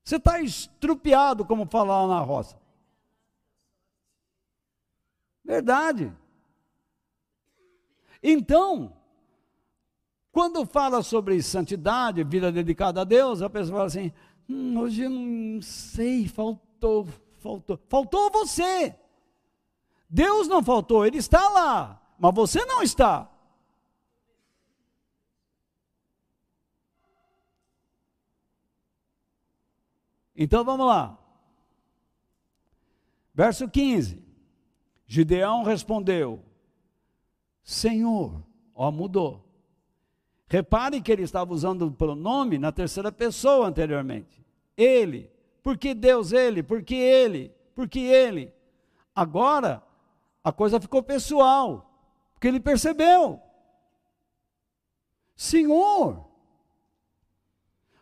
[0.02, 2.60] Você está estrupiado, como falar na roça.
[5.44, 6.12] Verdade.
[8.20, 8.96] Então,
[10.32, 14.12] quando fala sobre santidade, vida dedicada a Deus, a pessoa fala assim:
[14.48, 17.06] hum, hoje eu não sei, faltou,
[17.38, 17.78] faltou.
[17.88, 18.94] Faltou você.
[20.08, 23.30] Deus não faltou, Ele está lá, mas você não está.
[30.34, 31.18] Então vamos lá.
[33.34, 34.22] Verso 15.
[35.04, 36.44] Gideão respondeu:
[37.64, 38.42] Senhor,
[38.74, 39.47] ó, mudou.
[40.48, 44.42] Repare que ele estava usando o pronome na terceira pessoa anteriormente.
[44.76, 45.30] Ele.
[45.62, 46.62] Por que Deus ele?
[46.62, 47.52] Por que ele?
[47.74, 48.52] Por que ele?
[49.14, 49.82] Agora,
[50.42, 51.90] a coisa ficou pessoal.
[52.32, 53.40] Porque ele percebeu.
[55.36, 56.26] Senhor,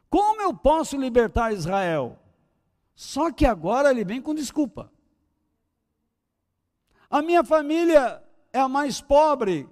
[0.08, 2.18] como eu posso libertar Israel?
[2.94, 4.90] Só que agora ele vem com desculpa.
[7.10, 8.22] A minha família
[8.52, 9.68] é a mais pobre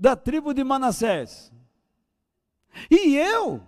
[0.00, 1.52] da tribo de Manassés.
[2.90, 3.60] E eu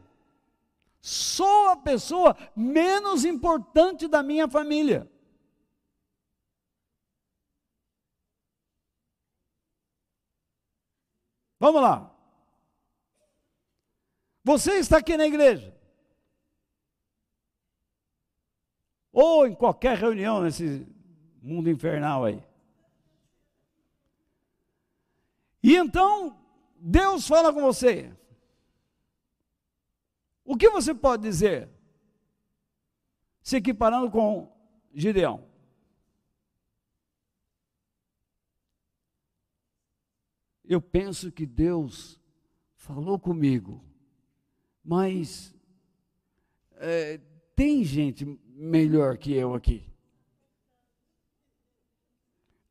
[1.00, 5.08] sou a pessoa menos importante da minha família.
[11.60, 12.10] Vamos lá.
[14.42, 15.72] Você está aqui na igreja.
[19.12, 20.86] ou em qualquer reunião nesse
[21.42, 22.42] mundo infernal aí.
[25.62, 26.36] E então,
[26.76, 28.12] Deus fala com você.
[30.44, 31.68] O que você pode dizer?
[33.40, 34.50] Se equiparando com
[34.92, 35.48] Gideão.
[40.64, 42.20] Eu penso que Deus
[42.74, 43.84] falou comigo,
[44.82, 45.54] mas
[46.76, 47.18] é,
[47.54, 49.84] tem gente melhor que eu aqui.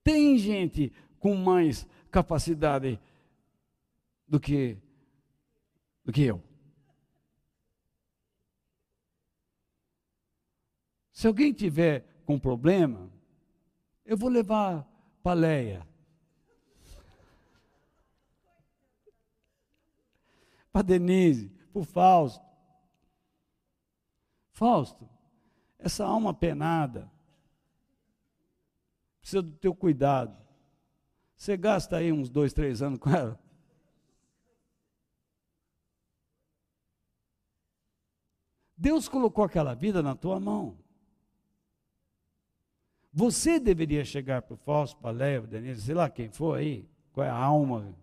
[0.04, 3.00] Tem gente com mais capacidade
[4.28, 4.78] do que
[6.04, 6.44] do que eu.
[11.12, 13.12] Se alguém tiver com problema,
[14.04, 14.88] eu vou levar
[15.22, 15.88] para Leia.
[20.72, 22.44] Para Denise, para o Fausto.
[24.52, 25.08] Fausto,
[25.78, 27.12] essa alma penada
[29.20, 30.41] precisa do teu cuidado.
[31.42, 33.40] Você gasta aí uns dois, três anos com ela.
[38.78, 40.78] Deus colocou aquela vida na tua mão.
[43.12, 47.26] Você deveria chegar para o Fausto, para Léo, Denise, sei lá quem for aí, qual
[47.26, 47.98] é a alma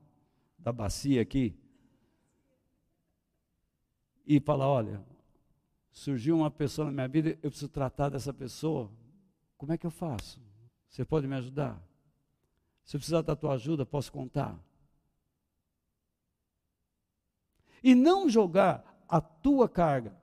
[0.58, 1.56] da bacia aqui,
[4.26, 5.00] e falar: olha,
[5.92, 8.90] surgiu uma pessoa na minha vida, eu preciso tratar dessa pessoa,
[9.56, 10.40] como é que eu faço?
[10.88, 11.87] Você pode me ajudar?
[12.88, 14.58] Se eu precisar da tua ajuda, posso contar.
[17.84, 20.18] E não jogar a tua carga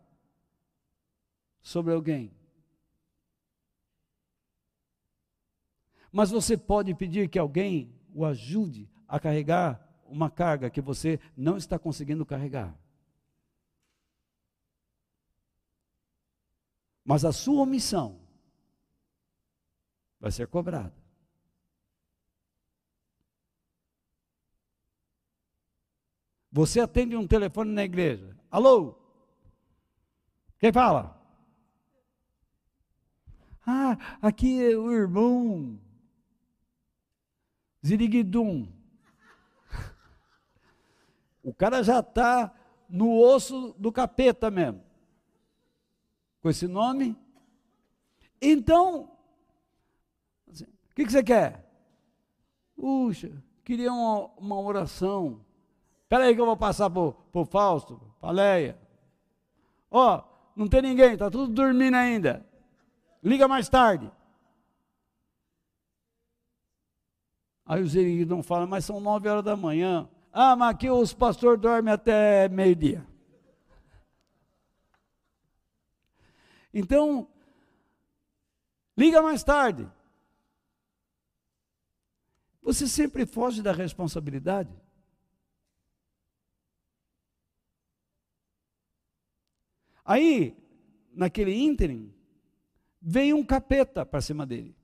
[1.61, 2.35] sobre alguém.
[6.11, 11.57] Mas você pode pedir que alguém o ajude a carregar uma carga que você não
[11.57, 12.75] está conseguindo carregar.
[17.03, 18.19] Mas a sua omissão
[20.19, 21.04] vai ser cobrada.
[26.55, 28.33] Você atende um telefone na igreja.
[28.49, 28.95] Alô?
[30.57, 31.21] Quem fala?
[33.67, 35.77] Ah, aqui é o irmão
[37.85, 38.71] Ziriguidum.
[41.43, 42.55] O cara já está
[42.87, 44.81] no osso do capeta mesmo.
[46.41, 47.17] Com esse nome.
[48.41, 49.11] Então,
[50.47, 51.69] o que, que, você quer?
[52.77, 55.44] Puxa, queria uma, uma oração.
[56.05, 58.79] Espera aí que eu vou passar para o Fausto, para Leia.
[59.89, 60.23] Ó,
[60.55, 62.45] não tem ninguém, está tudo dormindo ainda.
[63.23, 64.11] Liga mais tarde.
[67.65, 70.07] Aí o Zeriguidão fala, mas são nove horas da manhã.
[70.31, 73.03] Ah, mas aqui os pastores dormem até meio-dia.
[76.71, 77.27] Então,
[78.95, 79.89] liga mais tarde.
[82.61, 84.84] Você sempre foge da responsabilidade.
[90.05, 90.55] Aí,
[91.11, 92.13] naquele ínterim,
[93.01, 94.75] veio um capeta para cima dele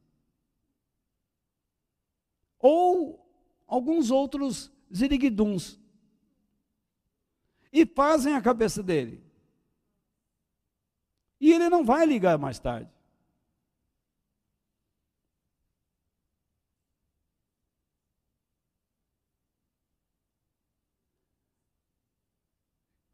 [2.61, 3.19] ou
[3.67, 5.79] alguns outros ziriguiduns.
[7.73, 9.23] E fazem a cabeça dele.
[11.39, 12.91] E ele não vai ligar mais tarde.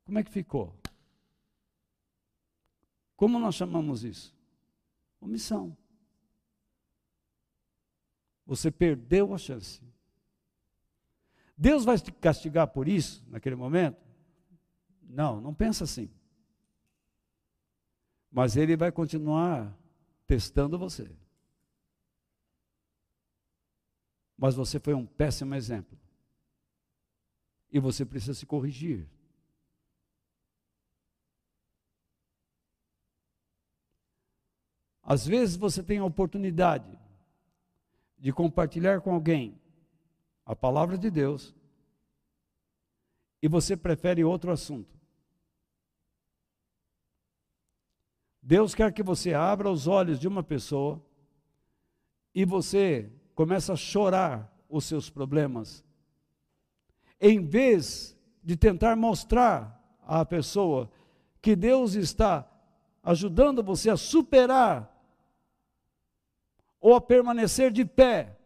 [0.06, 0.74] Como é que ficou?
[3.18, 4.34] Como nós chamamos isso?
[5.20, 5.76] Omissão.
[8.46, 9.82] Você perdeu a chance.
[11.58, 13.98] Deus vai te castigar por isso, naquele momento?
[15.02, 16.10] Não, não pensa assim.
[18.32, 19.76] Mas Ele vai continuar
[20.28, 21.10] testando você.
[24.38, 25.98] Mas você foi um péssimo exemplo.
[27.72, 29.10] E você precisa se corrigir.
[35.08, 37.00] Às vezes você tem a oportunidade
[38.20, 39.58] de compartilhar com alguém
[40.46, 41.56] a palavra de Deus
[43.42, 44.94] e você prefere outro assunto.
[48.44, 51.02] Deus quer que você abra os olhos de uma pessoa
[52.36, 55.86] e você começa a chorar os seus problemas.
[57.20, 60.92] Em vez de tentar mostrar à pessoa
[61.42, 62.46] que Deus está
[63.02, 64.97] ajudando você a superar
[66.80, 68.38] ou a permanecer de pé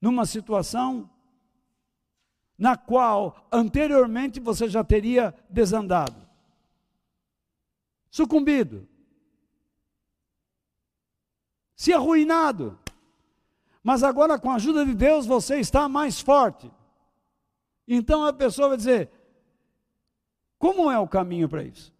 [0.00, 1.10] numa situação
[2.56, 6.28] na qual anteriormente você já teria desandado,
[8.10, 8.88] sucumbido,
[11.76, 12.78] se arruinado.
[13.82, 16.70] Mas agora, com a ajuda de Deus, você está mais forte.
[17.86, 19.10] Então a pessoa vai dizer:
[20.58, 21.94] como é o caminho para isso?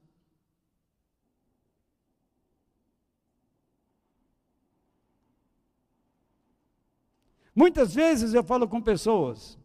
[7.59, 9.59] Muitas vezes eu falo com pessoas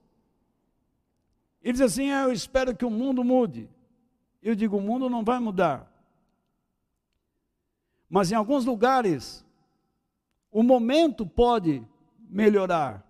[1.62, 3.70] Ele diz assim: ah, Eu espero que o mundo mude.
[4.42, 5.80] Eu digo: O mundo não vai mudar.
[8.10, 9.46] Mas em alguns lugares,
[10.52, 11.88] o momento pode
[12.18, 13.08] melhorar.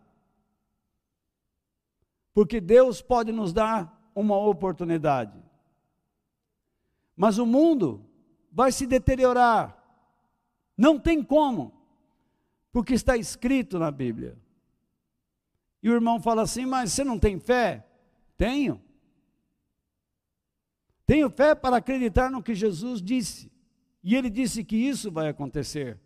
[2.34, 5.42] Porque Deus pode nos dar uma oportunidade.
[7.16, 8.06] Mas o mundo
[8.52, 9.82] vai se deteriorar.
[10.78, 11.72] Não tem como,
[12.70, 14.43] porque está escrito na Bíblia.
[15.84, 17.86] E o irmão fala assim: Mas você não tem fé?
[18.38, 18.82] Tenho.
[21.06, 23.52] Tenho fé para acreditar no que Jesus disse.
[24.02, 26.00] E ele disse que isso vai acontecer.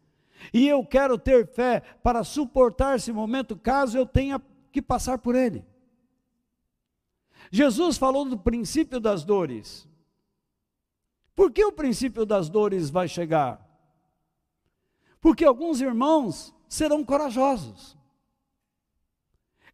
[0.51, 5.35] E eu quero ter fé para suportar esse momento, caso eu tenha que passar por
[5.35, 5.65] ele.
[7.51, 9.87] Jesus falou do princípio das dores.
[11.35, 13.63] Por que o princípio das dores vai chegar?
[15.19, 17.96] Porque alguns irmãos serão corajosos.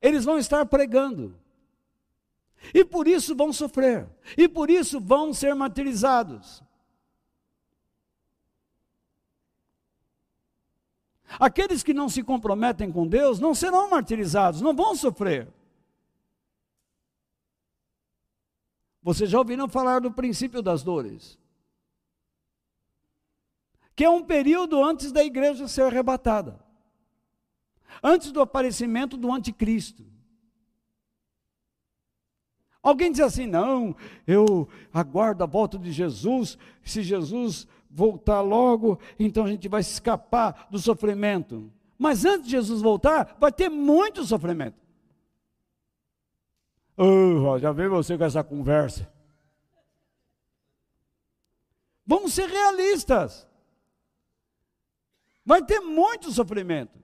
[0.03, 1.35] Eles vão estar pregando.
[2.73, 4.07] E por isso vão sofrer.
[4.37, 6.61] E por isso vão ser martirizados.
[11.39, 15.51] Aqueles que não se comprometem com Deus não serão martirizados, não vão sofrer.
[19.01, 21.39] Vocês já ouviram falar do princípio das dores?
[23.95, 26.59] que é um período antes da igreja ser arrebatada,
[28.01, 30.05] antes do aparecimento do anticristo.
[32.81, 33.95] Alguém diz assim: não,
[34.27, 40.67] eu aguardo a volta de Jesus, se Jesus voltar logo, então a gente vai escapar
[40.71, 41.71] do sofrimento.
[41.97, 44.81] Mas antes de Jesus voltar, vai ter muito sofrimento.
[47.61, 49.11] Já veio você com essa conversa.
[52.05, 53.47] Vamos ser realistas.
[55.45, 57.02] Vai ter muito sofrimento.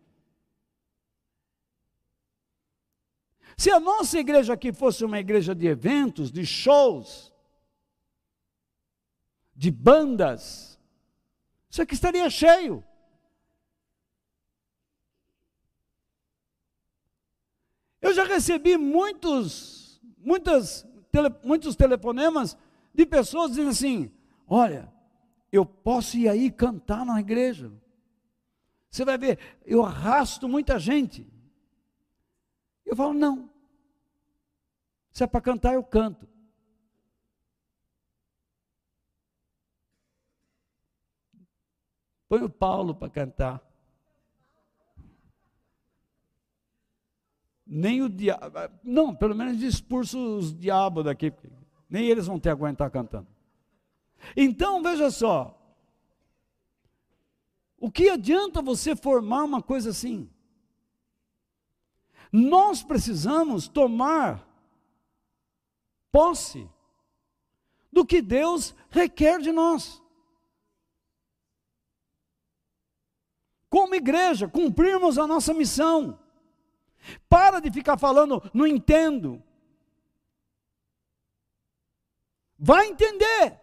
[3.60, 7.30] Se a nossa igreja aqui fosse uma igreja de eventos, de shows,
[9.54, 10.80] de bandas,
[11.70, 12.82] isso aqui estaria cheio.
[18.02, 22.58] Eu já recebi muitos, muitas, tele, muitos telefonemas
[22.94, 24.10] de pessoas dizendo assim:
[24.48, 24.90] olha,
[25.52, 27.70] eu posso ir aí cantar na igreja.
[28.90, 31.28] Você vai ver, eu arrasto muita gente.
[32.86, 33.49] Eu falo, não.
[35.12, 36.28] Se é para cantar, eu canto.
[42.28, 43.62] Põe o Paulo para cantar.
[47.66, 48.58] Nem o diabo.
[48.84, 51.34] Não, pelo menos expulso os diabos daqui.
[51.90, 53.28] Nem eles vão ter aguentar cantando.
[54.36, 55.56] Então, veja só.
[57.78, 60.30] O que adianta você formar uma coisa assim?
[62.32, 64.49] Nós precisamos tomar
[66.12, 66.70] posse
[67.92, 70.02] do que Deus requer de nós.
[73.70, 76.20] Como igreja, cumprirmos a nossa missão.
[77.30, 79.42] Para de ficar falando, não entendo.
[82.58, 83.60] Vai entender.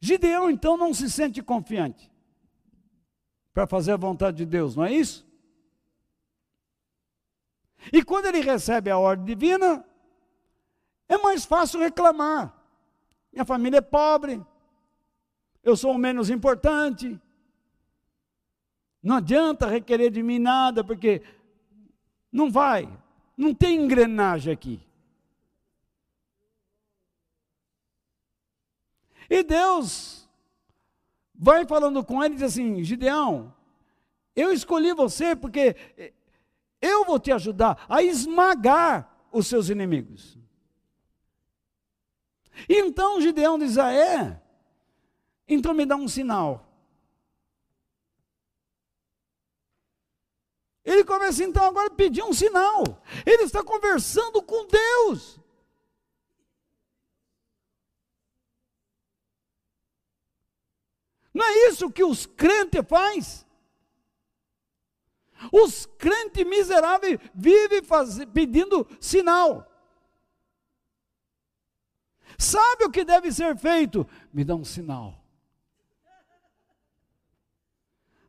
[0.00, 2.15] Gideão então não se sente confiante
[3.56, 5.26] para fazer a vontade de Deus, não é isso?
[7.90, 9.82] E quando ele recebe a ordem divina,
[11.08, 12.54] é mais fácil reclamar.
[13.32, 14.44] Minha família é pobre,
[15.62, 17.18] eu sou o menos importante.
[19.02, 21.22] Não adianta requerer de mim nada, porque
[22.30, 22.86] não vai,
[23.34, 24.86] não tem engrenagem aqui.
[29.30, 30.25] E Deus
[31.38, 33.54] vai falando com ele e diz assim: Gideão,
[34.34, 35.76] eu escolhi você porque
[36.80, 40.38] eu vou te ajudar a esmagar os seus inimigos.
[42.68, 44.40] Então Gideão diz: Ah, é?
[45.48, 46.66] Então me dá um sinal.
[50.84, 53.02] Ele começa então agora a pedir um sinal.
[53.24, 55.40] Ele está conversando com Deus.
[61.36, 63.44] Não é isso que os crentes fazem?
[65.52, 69.70] Os crentes miseráveis vivem faz, pedindo sinal.
[72.38, 74.08] Sabe o que deve ser feito?
[74.32, 75.22] Me dá um sinal.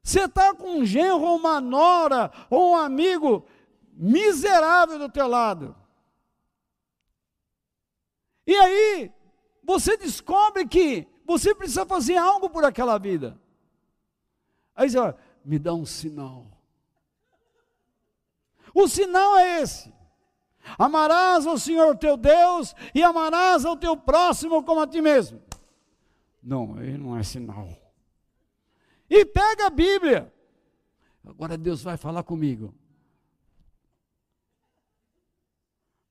[0.04, 3.48] Você está com um genro, uma nora, ou um amigo
[3.94, 5.74] miserável do teu lado.
[8.46, 9.14] E aí,
[9.64, 13.38] você descobre que você precisa fazer algo por aquela vida.
[14.74, 16.48] Aí você fala, me dá um sinal.
[18.74, 19.94] O sinal é esse.
[20.80, 25.42] Amarás ao Senhor teu Deus e amarás ao teu próximo como a ti mesmo.
[26.42, 27.68] Não, aí não é sinal.
[29.10, 30.34] E pega a Bíblia.
[31.26, 32.74] Agora Deus vai falar comigo.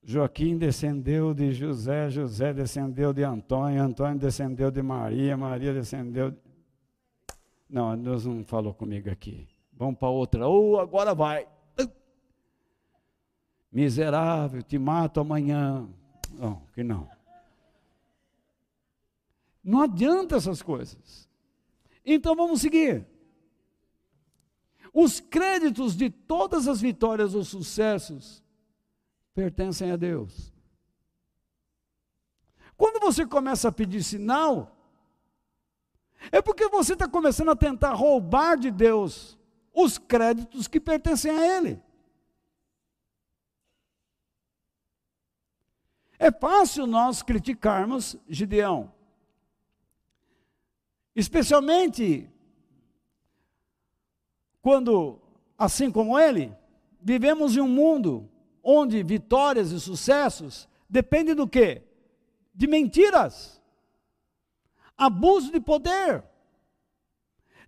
[0.08, 6.30] Joaquim descendeu de José, José descendeu de Antônio, Antônio descendeu de Maria, Maria descendeu.
[6.30, 6.38] De...
[7.68, 9.48] Não, Deus não falou comigo aqui.
[9.72, 10.46] Vamos para outra.
[10.46, 11.48] Ou oh, agora vai.
[13.72, 15.88] Miserável, te mato amanhã.
[16.34, 17.10] Não, que não.
[19.62, 21.28] Não adianta essas coisas.
[22.04, 23.04] Então vamos seguir.
[24.94, 28.45] Os créditos de todas as vitórias ou sucessos
[29.36, 30.50] pertencem a Deus.
[32.74, 34.74] Quando você começa a pedir sinal,
[36.32, 39.38] é porque você está começando a tentar roubar de Deus
[39.74, 41.82] os créditos que pertencem a Ele.
[46.18, 48.90] É fácil nós criticarmos Gideão,
[51.14, 52.30] especialmente
[54.62, 55.20] quando,
[55.58, 56.56] assim como ele,
[57.02, 58.30] vivemos em um mundo
[58.66, 61.84] onde vitórias e sucessos dependem do quê?
[62.52, 63.62] De mentiras,
[64.98, 66.24] abuso de poder,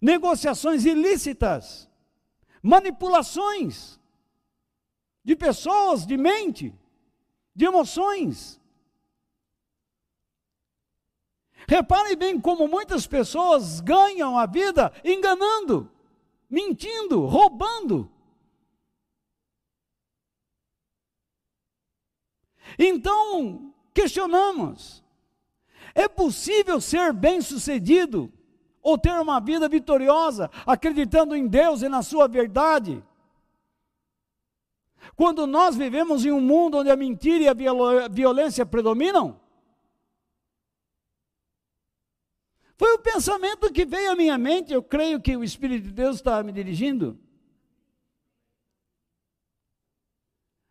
[0.00, 1.88] negociações ilícitas,
[2.60, 3.98] manipulações
[5.24, 6.74] de pessoas, de mente
[7.58, 8.60] de emoções.
[11.66, 15.90] Reparem bem como muitas pessoas ganham a vida enganando,
[16.48, 18.08] mentindo, roubando.
[22.78, 25.04] Então, questionamos:
[25.94, 28.32] é possível ser bem-sucedido
[28.80, 33.02] ou ter uma vida vitoriosa, acreditando em Deus e na Sua verdade?
[35.16, 39.40] Quando nós vivemos em um mundo onde a mentira e a violência predominam?
[42.76, 46.16] Foi o pensamento que veio à minha mente, eu creio que o Espírito de Deus
[46.16, 47.18] está me dirigindo.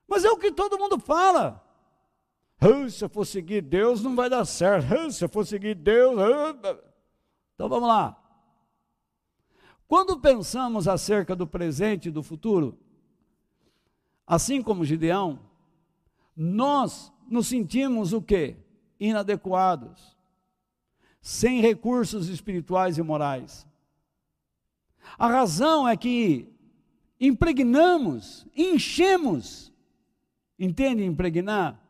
[0.08, 1.67] Mas é o que todo mundo fala.
[2.90, 5.12] Se eu for seguir Deus, não vai dar certo.
[5.12, 6.18] Se eu for seguir Deus.
[7.54, 8.24] Então vamos lá.
[9.88, 12.78] Quando pensamos acerca do presente e do futuro,
[14.26, 15.40] assim como Gideão,
[16.36, 18.58] nós nos sentimos o quê?
[19.00, 20.18] Inadequados,
[21.22, 23.66] sem recursos espirituais e morais.
[25.18, 26.50] A razão é que
[27.20, 29.72] impregnamos, enchemos,
[30.60, 31.87] entende impregnar?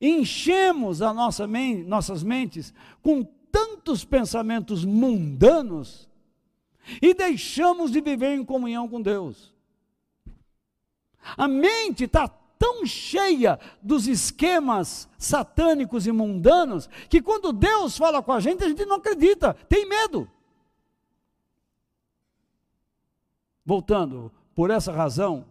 [0.00, 6.08] Enchemos a nossa mente, nossas mentes com tantos pensamentos mundanos
[7.00, 9.54] e deixamos de viver em comunhão com Deus.
[11.36, 18.32] A mente está tão cheia dos esquemas satânicos e mundanos que quando Deus fala com
[18.32, 20.28] a gente, a gente não acredita, tem medo.
[23.64, 25.46] Voltando, por essa razão,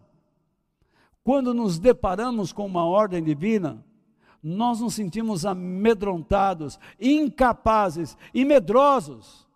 [1.24, 3.84] quando nos deparamos com uma ordem divina,
[4.44, 9.48] nós nos sentimos amedrontados, incapazes e medrosos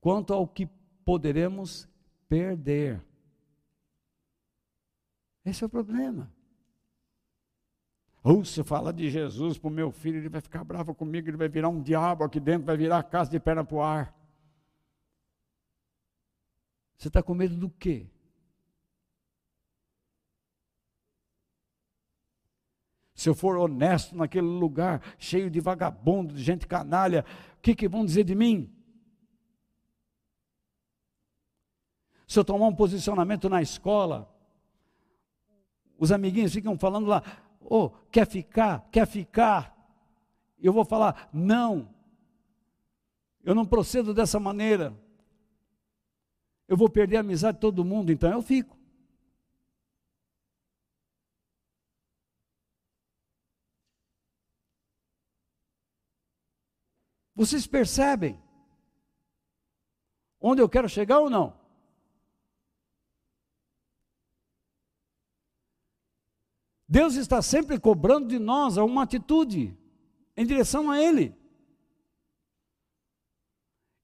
[0.00, 0.66] quanto ao que
[1.04, 1.86] poderemos
[2.26, 3.04] perder.
[5.44, 6.32] Esse é o problema.
[8.24, 11.36] Ou se fala de Jesus para o meu filho, ele vai ficar bravo comigo, ele
[11.36, 14.16] vai virar um diabo aqui dentro, vai virar a casa de perna para o ar.
[16.96, 18.06] Você está com medo do quê?
[23.14, 27.24] Se eu for honesto naquele lugar, cheio de vagabundo, de gente canalha,
[27.58, 28.72] o que, que vão dizer de mim?
[32.26, 34.34] Se eu tomar um posicionamento na escola,
[35.98, 37.22] os amiguinhos ficam falando lá,
[37.60, 38.88] oh, quer ficar?
[38.90, 39.76] Quer ficar?
[40.58, 41.88] Eu vou falar, não.
[43.44, 44.96] Eu não procedo dessa maneira.
[46.66, 48.81] Eu vou perder a amizade de todo mundo, então eu fico.
[57.42, 58.40] Vocês percebem
[60.40, 61.58] onde eu quero chegar ou não?
[66.86, 69.76] Deus está sempre cobrando de nós uma atitude
[70.36, 71.36] em direção a Ele.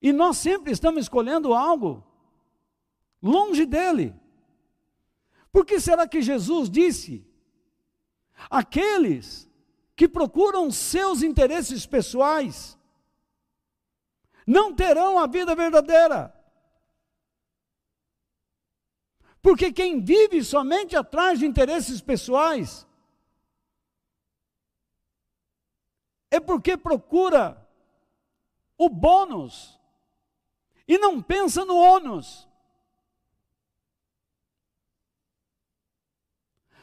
[0.03, 2.05] E nós sempre estamos escolhendo algo
[3.23, 4.17] longe dele.
[5.53, 7.25] Por que será que Jesus disse:
[8.51, 9.49] aqueles
[9.95, 12.77] que procuram seus interesses pessoais
[14.49, 16.35] não terão a vida verdadeira.
[19.43, 22.87] Porque quem vive somente atrás de interesses pessoais
[26.31, 27.63] é porque procura
[28.79, 29.79] o bônus
[30.87, 32.49] e não pensa no ônus.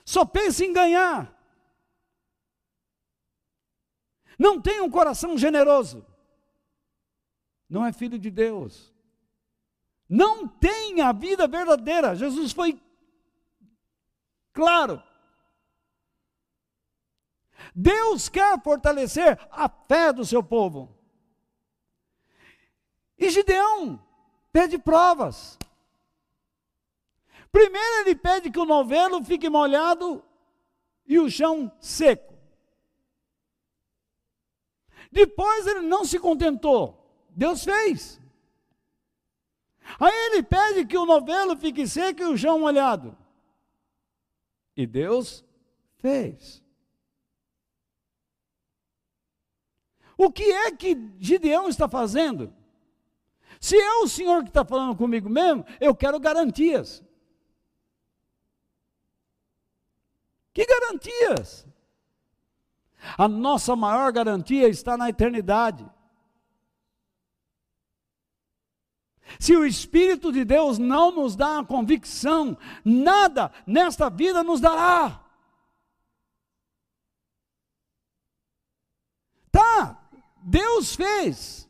[0.06, 1.36] Só pensa em ganhar.
[4.38, 6.06] Não tem um coração generoso.
[7.70, 8.94] Não é filho de Deus.
[10.08, 12.16] Não tem a vida verdadeira.
[12.16, 12.80] Jesus foi
[14.54, 15.02] claro.
[17.74, 20.96] Deus quer fortalecer a fé do seu povo.
[23.18, 24.02] E Gideão
[24.52, 25.58] pede provas.
[27.52, 30.24] Primeiro ele pede que o novelo fique molhado
[31.06, 32.34] e o chão seco.
[35.12, 37.05] Depois ele não se contentou.
[37.36, 38.22] Deus fez.
[40.00, 43.16] Aí ele pede que o novelo fique seco e o chão molhado.
[44.76, 45.44] E Deus
[45.98, 46.64] fez.
[50.18, 52.54] O que é que Gideão está fazendo?
[53.60, 57.04] Se é o Senhor que está falando comigo mesmo, eu quero garantias.
[60.54, 61.68] Que garantias?
[63.18, 65.86] A nossa maior garantia está na eternidade.
[69.40, 75.22] Se o Espírito de Deus não nos dá a convicção, nada nesta vida nos dará.
[79.52, 80.10] Tá,
[80.42, 81.70] Deus fez.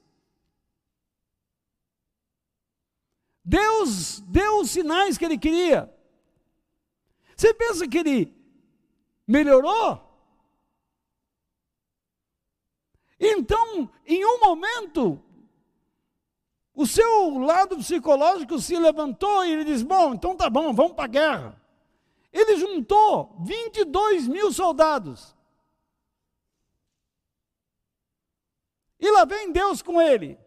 [3.43, 5.93] Deus deu os sinais que ele queria.
[7.37, 8.33] Você pensa que ele
[9.27, 10.01] melhorou?
[13.19, 15.23] Então, em um momento,
[16.75, 21.05] o seu lado psicológico se levantou e ele diz: Bom, então tá bom, vamos para
[21.05, 21.61] a guerra.
[22.33, 25.33] Ele juntou 22 mil soldados.
[28.99, 30.37] E lá vem Deus com ele.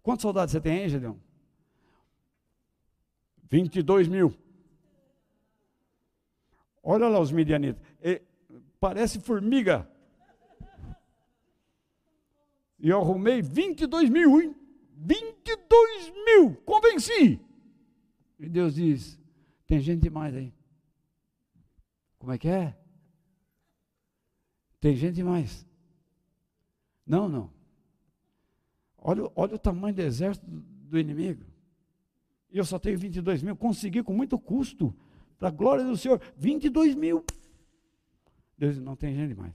[0.00, 1.20] Quantos soldados você tem aí, Gedeão?
[3.50, 4.32] 22 mil.
[6.82, 7.82] Olha lá os midianitas.
[8.78, 9.90] Parece formiga.
[12.78, 14.54] E eu arrumei 22 mil, hein?
[14.96, 17.40] 22 mil, convenci.
[18.38, 19.18] E Deus diz:
[19.66, 20.52] tem gente demais aí.
[22.18, 22.76] Como é que é?
[24.80, 25.66] Tem gente demais.
[27.06, 27.50] Não, não.
[28.98, 31.44] Olha, olha o tamanho do exército do inimigo.
[32.50, 33.56] Eu só tenho 22 mil.
[33.56, 34.94] Consegui com muito custo,
[35.38, 37.24] para a glória do Senhor, 22 mil.
[38.56, 39.52] Deus diz, não tem gente demais.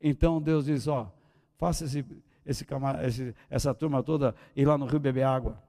[0.00, 1.12] Então Deus diz, ó,
[1.56, 2.04] faça esse,
[2.48, 2.66] esse,
[3.04, 5.62] esse, essa turma toda ir lá no rio beber água.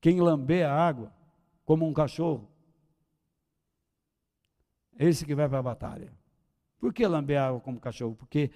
[0.00, 1.14] Quem lamber a água,
[1.64, 2.50] como um cachorro,
[4.98, 6.12] esse que vai para a batalha.
[6.78, 8.16] Por que lamber a água como cachorro?
[8.16, 8.50] Porque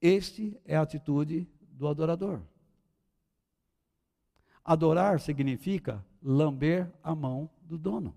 [0.00, 2.42] este é a atitude do adorador.
[4.62, 8.16] Adorar significa lamber a mão do dono.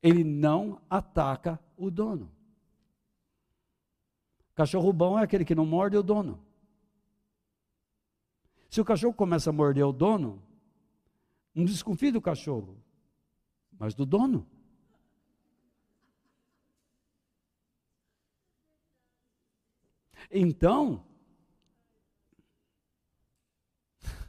[0.00, 2.30] Ele não ataca o dono.
[4.54, 6.40] Cachorro bom é aquele que não morde o dono.
[8.70, 10.42] Se o cachorro começa a morder o dono,
[11.54, 12.76] não desconfie do cachorro,
[13.78, 14.46] mas do dono.
[20.30, 21.06] Então,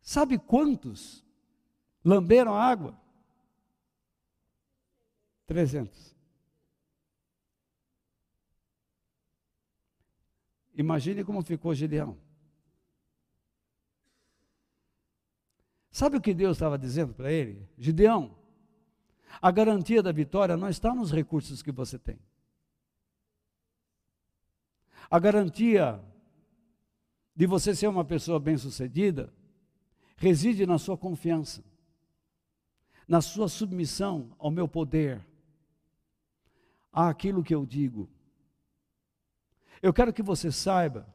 [0.00, 1.24] sabe quantos
[2.04, 3.03] lamberam a água?
[5.46, 6.14] 300.
[10.74, 12.18] Imagine como ficou Gideão.
[15.90, 17.68] Sabe o que Deus estava dizendo para ele?
[17.78, 18.36] Gideão,
[19.40, 22.18] a garantia da vitória não está nos recursos que você tem.
[25.08, 26.02] A garantia
[27.36, 29.32] de você ser uma pessoa bem-sucedida
[30.16, 31.62] reside na sua confiança,
[33.06, 35.24] na sua submissão ao meu poder,
[36.94, 38.08] àquilo que eu digo.
[39.82, 41.12] Eu quero que você saiba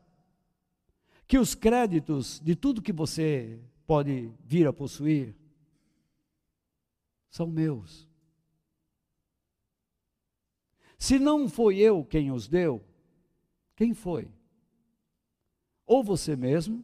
[1.25, 5.35] que os créditos de tudo que você pode vir a possuir
[7.29, 8.07] são meus.
[10.97, 12.83] Se não foi eu quem os deu,
[13.75, 14.29] quem foi?
[15.85, 16.83] Ou você mesmo,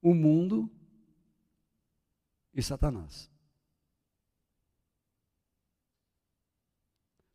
[0.00, 0.70] o mundo
[2.54, 3.30] e Satanás.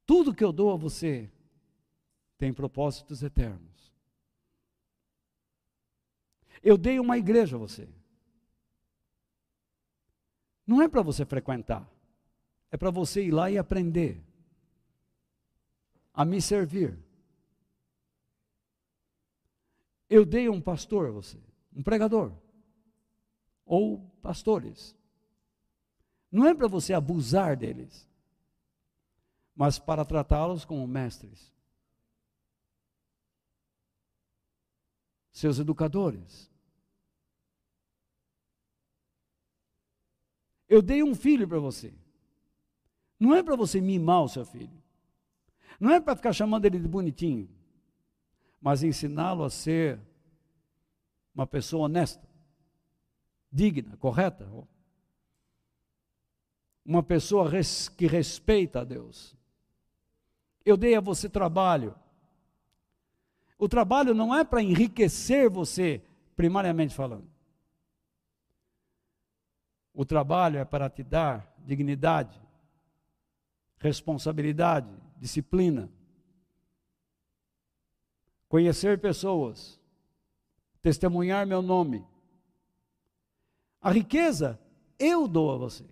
[0.05, 1.29] Tudo que eu dou a você
[2.37, 3.93] tem propósitos eternos.
[6.61, 7.87] Eu dei uma igreja a você.
[10.65, 11.87] Não é para você frequentar,
[12.71, 14.23] é para você ir lá e aprender
[16.13, 16.97] a me servir.
[20.09, 21.37] Eu dei um pastor a você,
[21.75, 22.31] um pregador,
[23.65, 24.95] ou pastores.
[26.31, 28.07] Não é para você abusar deles,
[29.55, 31.53] mas para tratá-los como mestres.
[35.31, 36.51] Seus educadores.
[40.67, 41.93] Eu dei um filho para você.
[43.19, 44.83] Não é para você mimar o seu filho.
[45.79, 47.49] Não é para ficar chamando ele de bonitinho.
[48.59, 49.99] Mas ensiná-lo a ser
[51.33, 52.27] uma pessoa honesta,
[53.51, 54.49] digna, correta.
[56.83, 59.34] Uma pessoa res, que respeita a Deus.
[60.65, 61.95] Eu dei a você trabalho.
[63.57, 66.01] O trabalho não é para enriquecer você,
[66.35, 67.29] primariamente falando.
[69.93, 72.41] O trabalho é para te dar dignidade,
[73.77, 75.89] responsabilidade, disciplina.
[78.49, 79.79] Conhecer pessoas,
[80.81, 82.05] testemunhar meu nome.
[83.79, 84.59] A riqueza
[84.99, 85.85] eu dou a você.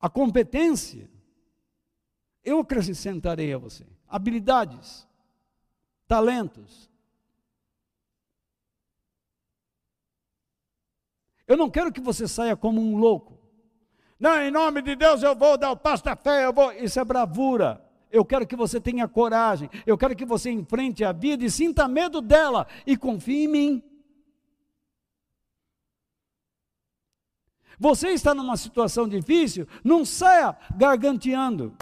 [0.00, 1.08] A competência
[2.48, 3.84] eu acrescentarei a você.
[4.08, 5.06] Habilidades,
[6.06, 6.88] talentos,
[11.48, 13.38] Eu não quero que você saia como um louco.
[14.20, 16.70] Não, em nome de Deus eu vou dar o passo da fé, eu vou.
[16.72, 17.82] Isso é bravura.
[18.10, 19.70] Eu quero que você tenha coragem.
[19.86, 23.82] Eu quero que você enfrente a vida e sinta medo dela e confie em mim.
[27.78, 31.74] Você está numa situação difícil, não saia garganteando.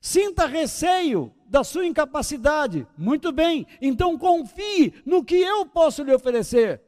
[0.00, 2.86] Sinta receio da sua incapacidade.
[2.96, 6.82] Muito bem, então confie no que eu posso lhe oferecer.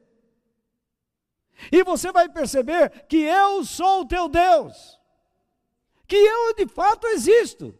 [1.71, 4.99] E você vai perceber que eu sou o teu Deus,
[6.09, 7.79] que eu de fato existo.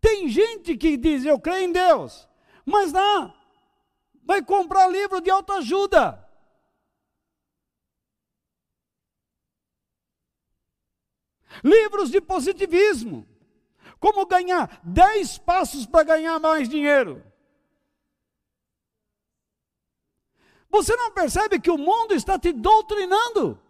[0.00, 2.28] Tem gente que diz eu creio em Deus,
[2.64, 3.34] mas não,
[4.24, 6.23] vai comprar livro de autoajuda.
[11.62, 13.26] Livros de positivismo.
[14.00, 17.24] Como ganhar 10 passos para ganhar mais dinheiro.
[20.68, 23.60] Você não percebe que o mundo está te doutrinando?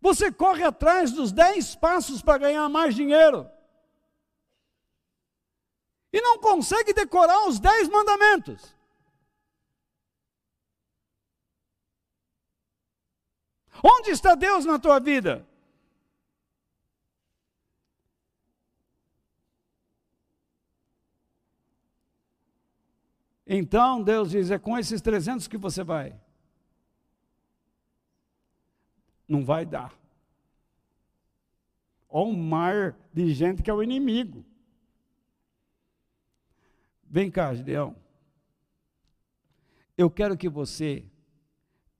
[0.00, 3.48] Você corre atrás dos dez passos para ganhar mais dinheiro.
[6.12, 8.74] E não consegue decorar os dez mandamentos.
[13.82, 15.46] Onde está Deus na tua vida?
[23.46, 26.18] Então Deus diz: é com esses 300 que você vai.
[29.28, 29.92] Não vai dar.
[32.08, 34.44] Olha um mar de gente que é o inimigo.
[37.04, 37.96] Vem cá, Gideão.
[39.98, 41.04] Eu quero que você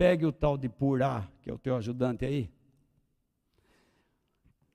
[0.02, 2.50] pegue o tal de Purá, que é o teu ajudante aí.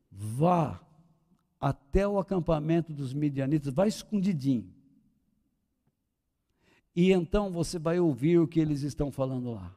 [0.10, 0.82] Vá
[1.60, 4.74] até o acampamento dos midianitas, vá escondidinho.
[6.95, 9.76] E então você vai ouvir o que eles estão falando lá.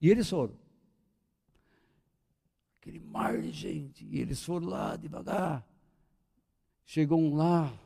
[0.00, 0.56] E eles foram.
[2.80, 4.04] Aquele mar de gente.
[4.04, 5.66] E eles foram lá devagar.
[6.84, 7.76] Chegou um lá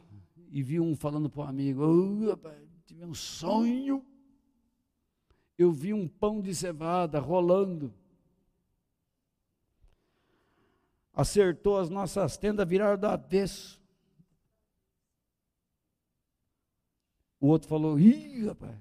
[0.51, 4.05] e viu um falando para o amigo: oh, rapaz, tive um sonho.
[5.56, 7.93] Eu vi um pão de cevada rolando.
[11.20, 13.81] acertou as nossas tendas, viraram do avesso.
[17.39, 18.78] O outro falou: ih, rapaz,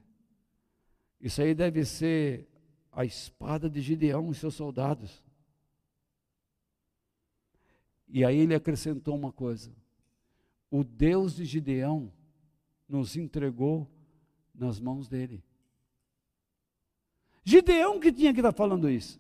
[1.19, 2.47] isso aí deve ser
[2.91, 5.23] a espada de Gideão e seus soldados.
[8.07, 9.71] E aí ele acrescentou uma coisa:
[10.71, 12.11] o Deus de Gideão
[12.87, 13.89] nos entregou
[14.53, 15.43] nas mãos dele.
[17.43, 19.19] Gideão que tinha que estar falando isso.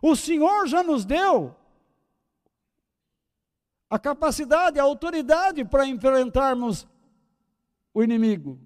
[0.00, 1.54] O Senhor já nos deu
[3.88, 6.86] a capacidade, a autoridade para enfrentarmos
[7.92, 8.58] o inimigo.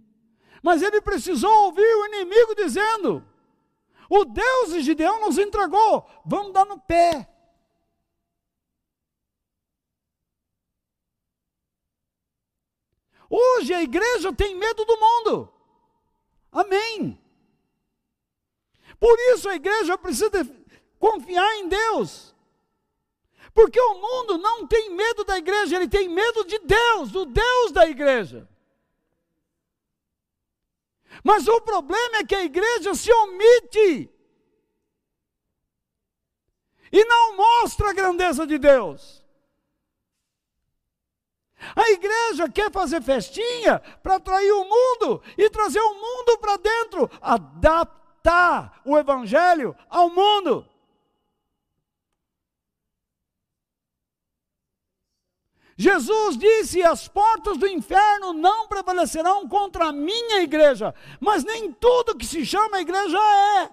[0.63, 3.25] Mas ele precisou ouvir o inimigo dizendo:
[4.09, 7.29] O Deus de Gideão nos entregou, vamos dar no pé.
[13.29, 15.53] Hoje a igreja tem medo do mundo.
[16.53, 17.21] Amém.
[18.99, 20.31] Por isso a igreja precisa
[20.99, 22.35] confiar em Deus.
[23.53, 27.73] Porque o mundo não tem medo da igreja, ele tem medo de Deus, do Deus
[27.73, 28.49] da igreja.
[31.25, 34.11] Mas o problema é que a igreja se omite
[36.93, 39.26] e não mostra a grandeza de Deus.
[41.75, 47.11] A igreja quer fazer festinha para atrair o mundo e trazer o mundo para dentro,
[47.21, 50.67] adaptar o evangelho ao mundo.
[55.77, 62.17] Jesus disse: As portas do inferno não prevalecerão contra a minha igreja, mas nem tudo
[62.17, 63.71] que se chama igreja é.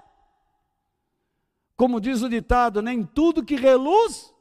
[1.78, 4.34] Como diz o ditado, nem tudo que reluz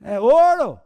[0.00, 0.80] é ouro.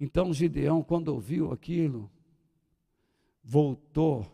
[0.00, 2.10] Então Gideão, quando ouviu aquilo,
[3.42, 4.26] voltou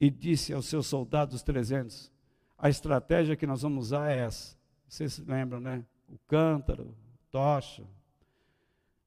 [0.00, 2.12] e disse aos seus soldados 300:
[2.58, 4.56] A estratégia que nós vamos usar é essa.
[4.88, 5.84] Vocês se lembram, né?
[6.08, 6.94] O cântaro,
[7.30, 7.84] tocha,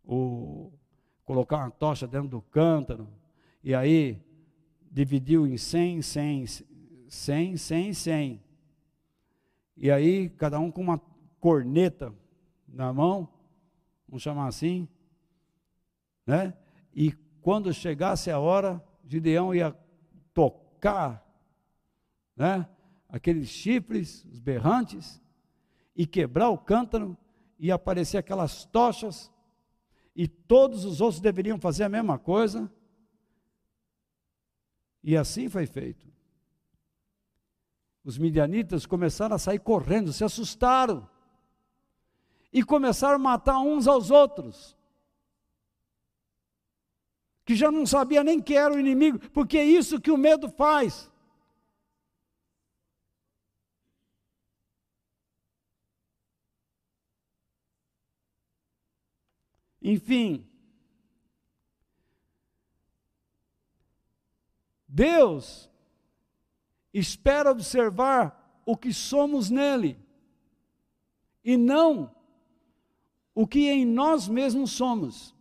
[0.04, 0.72] o
[1.26, 3.08] colocar uma tocha dentro do cântaro,
[3.64, 4.22] e aí
[4.92, 6.46] dividiu em 100, 100,
[7.10, 8.44] 100, 100, 100.
[9.76, 11.02] E aí cada um com uma
[11.40, 12.14] corneta
[12.68, 13.28] na mão,
[14.08, 14.88] vamos chamar assim,
[16.26, 16.54] né?
[16.94, 19.76] E quando chegasse a hora, Gideão ia
[20.34, 21.26] tocar,
[22.36, 22.68] né?
[23.10, 25.22] Aqueles chifres, os berrantes,
[25.96, 27.18] e quebrar o cântaro,
[27.60, 29.32] e aparecer aquelas tochas,
[30.16, 32.72] e todos os outros deveriam fazer a mesma coisa.
[35.04, 36.12] E assim foi feito.
[38.04, 41.08] Os midianitas começaram a sair correndo, se assustaram.
[42.52, 44.78] E começaram a matar uns aos outros
[47.46, 50.50] que já não sabia nem que era o inimigo, porque é isso que o medo
[50.50, 51.12] faz.
[59.82, 60.48] Enfim,
[64.88, 65.70] Deus
[66.94, 70.00] espera observar o que somos nele
[71.44, 72.16] e não
[73.36, 75.33] o que em nós mesmos somos.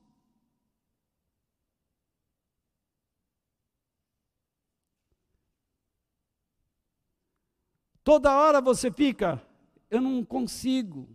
[8.04, 9.40] Toda hora você fica,
[9.88, 11.08] eu não consigo,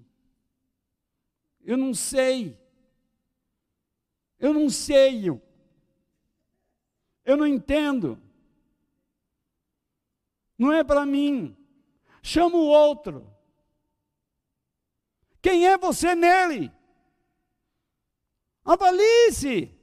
[1.62, 2.58] eu não sei,
[4.40, 5.30] eu não sei,
[7.26, 8.22] eu não entendo,
[10.58, 11.58] não é para mim,
[12.24, 13.36] chama o outro.
[15.42, 16.72] Quem é você nele?
[18.64, 19.74] Avalie-se.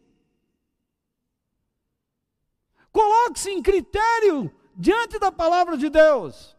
[2.93, 6.54] Coloque-se em critério diante da palavra de Deus.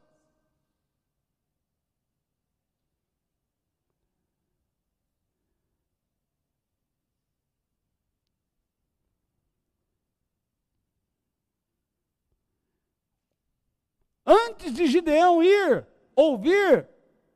[14.25, 15.85] Antes de Gideão ir
[16.15, 16.87] ouvir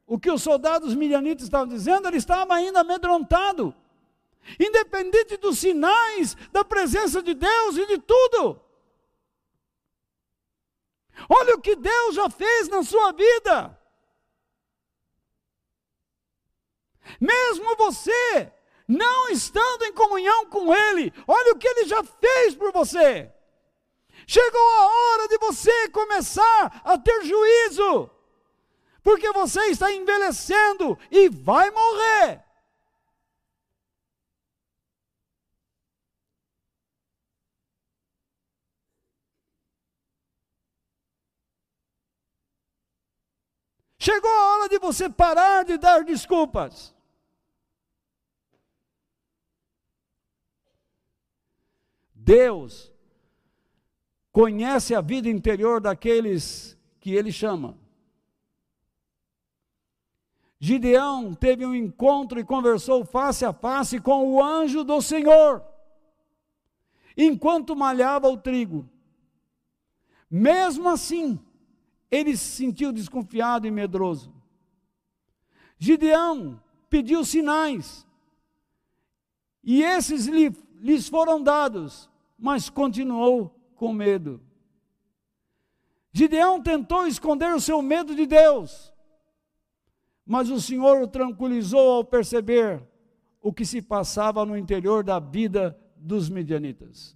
[0.08, 3.76] o que os soldados midianitas estavam dizendo, ele estava ainda amedrontado.
[4.60, 8.60] Independente dos sinais da presença de Deus e de tudo.
[11.30, 13.78] Olha o que Deus já fez na sua vida.
[17.20, 18.52] Mesmo você
[18.88, 23.32] não estando em comunhão com Ele, olha o que Ele já fez por você.
[24.30, 28.12] Chegou a hora de você começar a ter juízo,
[29.02, 32.46] porque você está envelhecendo e vai morrer.
[43.98, 46.94] Chegou a hora de você parar de dar desculpas.
[52.14, 52.94] Deus
[54.32, 57.78] conhece a vida interior daqueles que ele chama.
[60.60, 65.64] Gideão teve um encontro e conversou face a face com o anjo do Senhor,
[67.16, 68.88] enquanto malhava o trigo.
[70.30, 71.40] Mesmo assim,
[72.12, 74.34] ele se sentiu desconfiado e medroso.
[75.78, 78.06] Gideão pediu sinais,
[79.64, 84.42] e esses lhe, lhes foram dados, mas continuou com medo.
[86.12, 88.94] Gideão tentou esconder o seu medo de Deus,
[90.26, 92.86] mas o Senhor o tranquilizou ao perceber
[93.42, 97.16] o que se passava no interior da vida dos midianitas.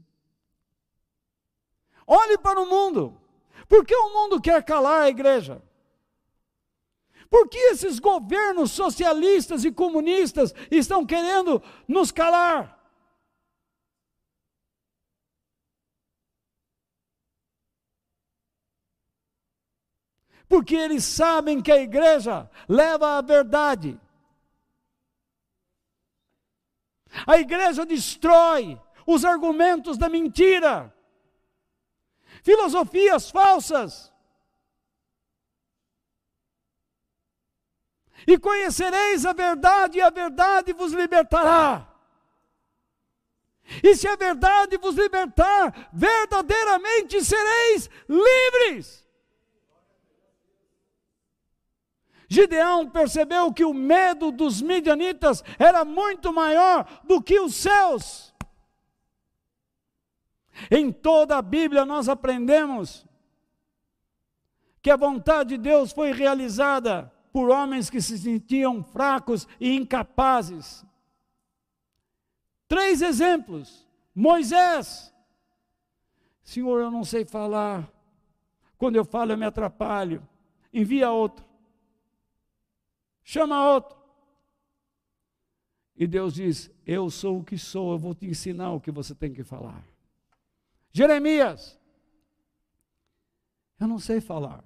[2.08, 3.20] Olhe para o mundo.
[3.68, 5.62] Por que o mundo quer calar a igreja?
[7.30, 12.83] Por que esses governos socialistas e comunistas estão querendo nos calar?
[20.48, 24.00] Porque eles sabem que a igreja leva a verdade.
[27.28, 30.94] A igreja destrói os argumentos da mentira,
[32.42, 34.12] filosofias falsas.
[38.26, 41.90] E conhecereis a verdade, e a verdade vos libertará.
[43.84, 49.03] E se a verdade vos libertar, verdadeiramente sereis livres.
[52.34, 58.34] Gideão percebeu que o medo dos midianitas era muito maior do que os seus.
[60.72, 63.06] Em toda a Bíblia nós aprendemos
[64.82, 70.84] que a vontade de Deus foi realizada por homens que se sentiam fracos e incapazes.
[72.68, 73.88] Três exemplos.
[74.14, 75.14] Moisés.
[76.44, 77.88] Senhor, eu não sei falar.
[78.76, 80.28] Quando eu falo, eu me atrapalho.
[80.74, 81.53] Envia outro
[83.24, 83.98] chama outro.
[85.96, 89.14] E Deus diz: Eu sou o que sou, eu vou te ensinar o que você
[89.14, 89.84] tem que falar.
[90.92, 91.80] Jeremias,
[93.80, 94.64] eu não sei falar.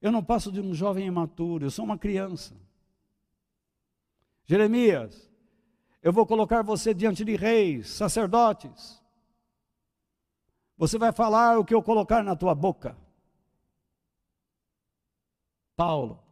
[0.00, 2.54] Eu não passo de um jovem imaturo, eu sou uma criança.
[4.44, 5.28] Jeremias,
[6.02, 9.02] eu vou colocar você diante de reis, sacerdotes.
[10.76, 12.96] Você vai falar o que eu colocar na tua boca.
[15.74, 16.22] Paulo,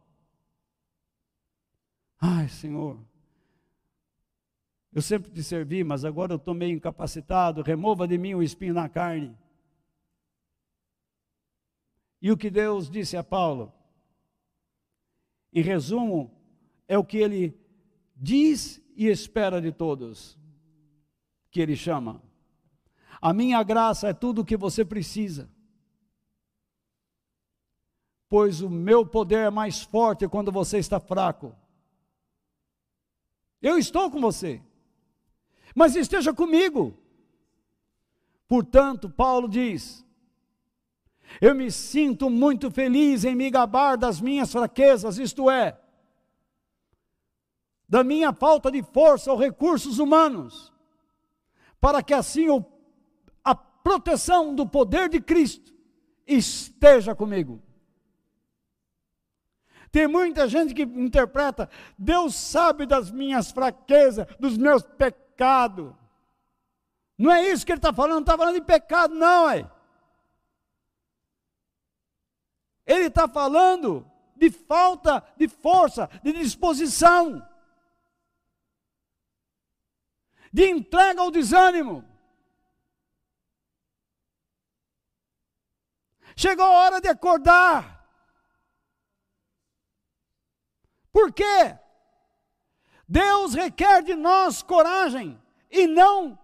[2.19, 2.99] Ai, Senhor,
[4.91, 8.73] eu sempre te servi, mas agora eu estou meio incapacitado, remova de mim o espinho
[8.73, 9.37] na carne.
[12.19, 13.71] E o que Deus disse a Paulo,
[15.53, 16.31] em resumo,
[16.87, 17.55] é o que ele
[18.15, 20.37] diz e espera de todos,
[21.51, 22.21] que ele chama.
[23.21, 25.49] A minha graça é tudo o que você precisa.
[28.27, 31.55] Pois o meu poder é mais forte quando você está fraco.
[33.61, 34.61] Eu estou com você,
[35.73, 36.97] mas esteja comigo.
[38.47, 40.05] Portanto, Paulo diz:
[41.41, 45.79] Eu me sinto muito feliz em me gabar das minhas fraquezas, isto é,
[47.89, 50.71] da minha falta de força ou recursos humanos,
[51.79, 52.47] para que assim
[53.43, 55.73] a proteção do poder de Cristo
[56.25, 57.66] esteja comigo.
[59.91, 65.93] Tem muita gente que interpreta, Deus sabe das minhas fraquezas, dos meus pecados.
[67.17, 69.69] Não é isso que ele está falando, não está falando de pecado, não, é.
[72.85, 77.45] Ele está falando de falta de força, de disposição,
[80.53, 82.05] de entrega ao desânimo.
[86.35, 87.96] Chegou a hora de acordar.
[91.17, 91.75] Por quê?
[93.09, 95.41] Deus requer de nós coragem
[95.71, 96.37] e não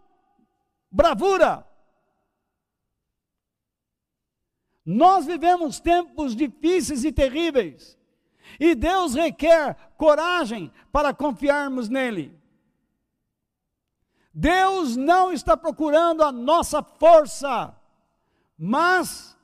[0.90, 1.64] bravura.
[4.84, 7.96] Nós vivemos tempos difíceis e terríveis,
[8.60, 12.36] e Deus requer coragem para confiarmos nele.
[14.34, 17.80] Deus não está procurando a nossa força,
[18.58, 19.38] mas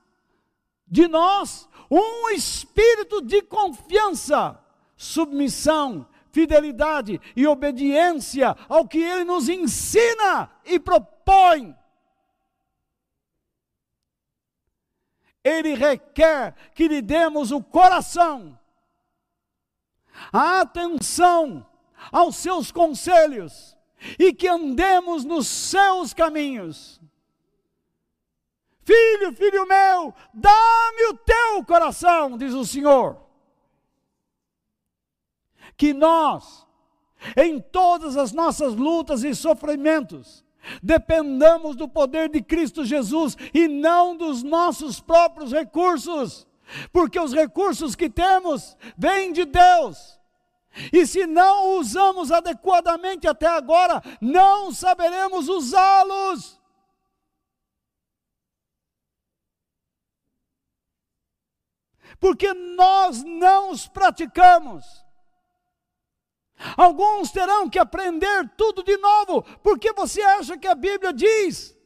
[0.88, 4.59] de nós um espírito de confiança
[5.00, 11.74] submissão, fidelidade e obediência ao que ele nos ensina e propõe.
[15.42, 18.60] Ele requer que lhe demos o coração,
[20.34, 21.66] a atenção
[22.12, 23.78] aos seus conselhos
[24.20, 27.00] e que andemos nos seus caminhos.
[28.84, 33.29] Filho, filho meu, dá-me o teu coração, diz o Senhor
[35.80, 36.68] que nós,
[37.38, 40.44] em todas as nossas lutas e sofrimentos,
[40.84, 46.46] dependamos do poder de Cristo Jesus e não dos nossos próprios recursos,
[46.92, 50.20] porque os recursos que temos vêm de Deus.
[50.92, 56.60] E se não usamos adequadamente até agora, não saberemos usá-los.
[62.20, 65.09] porque nós não os praticamos.
[66.76, 71.78] Alguns terão que aprender tudo de novo, porque você acha que a Bíblia diz: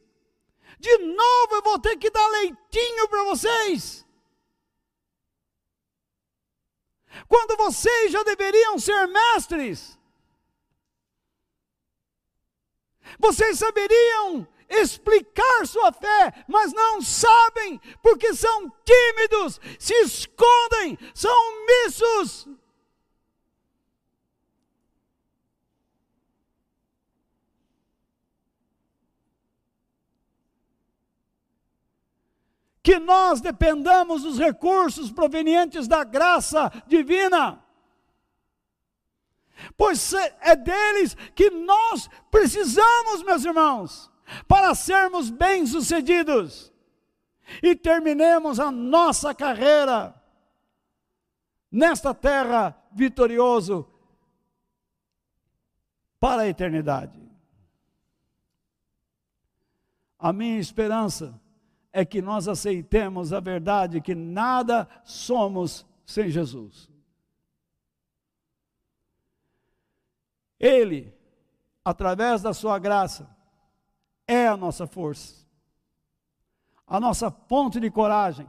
[0.78, 4.04] de novo eu vou ter que dar leitinho para vocês.
[7.28, 9.96] Quando vocês já deveriam ser mestres,
[13.18, 22.48] vocês saberiam explicar sua fé, mas não sabem, porque são tímidos, se escondem, são omissos.
[32.84, 37.64] Que nós dependamos dos recursos provenientes da graça divina.
[39.74, 44.10] Pois é deles que nós precisamos, meus irmãos,
[44.46, 46.70] para sermos bem-sucedidos
[47.62, 50.14] e terminemos a nossa carreira
[51.72, 53.88] nesta terra vitorioso
[56.20, 57.18] para a eternidade.
[60.18, 61.40] A minha esperança
[61.96, 66.90] é que nós aceitemos a verdade que nada somos sem Jesus.
[70.58, 71.14] Ele,
[71.84, 73.30] através da sua graça,
[74.26, 75.46] é a nossa força,
[76.84, 78.48] a nossa fonte de coragem,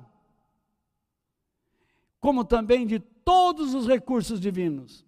[2.20, 5.06] como também de todos os recursos divinos,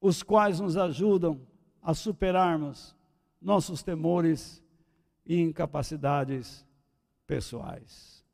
[0.00, 1.46] os quais nos ajudam
[1.82, 2.96] a superarmos
[3.38, 4.61] nossos temores
[5.24, 6.64] e incapacidades
[7.26, 8.24] pessoais.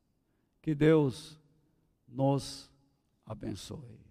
[0.61, 1.39] Que Deus
[2.07, 2.69] nos
[3.25, 4.08] abençoe.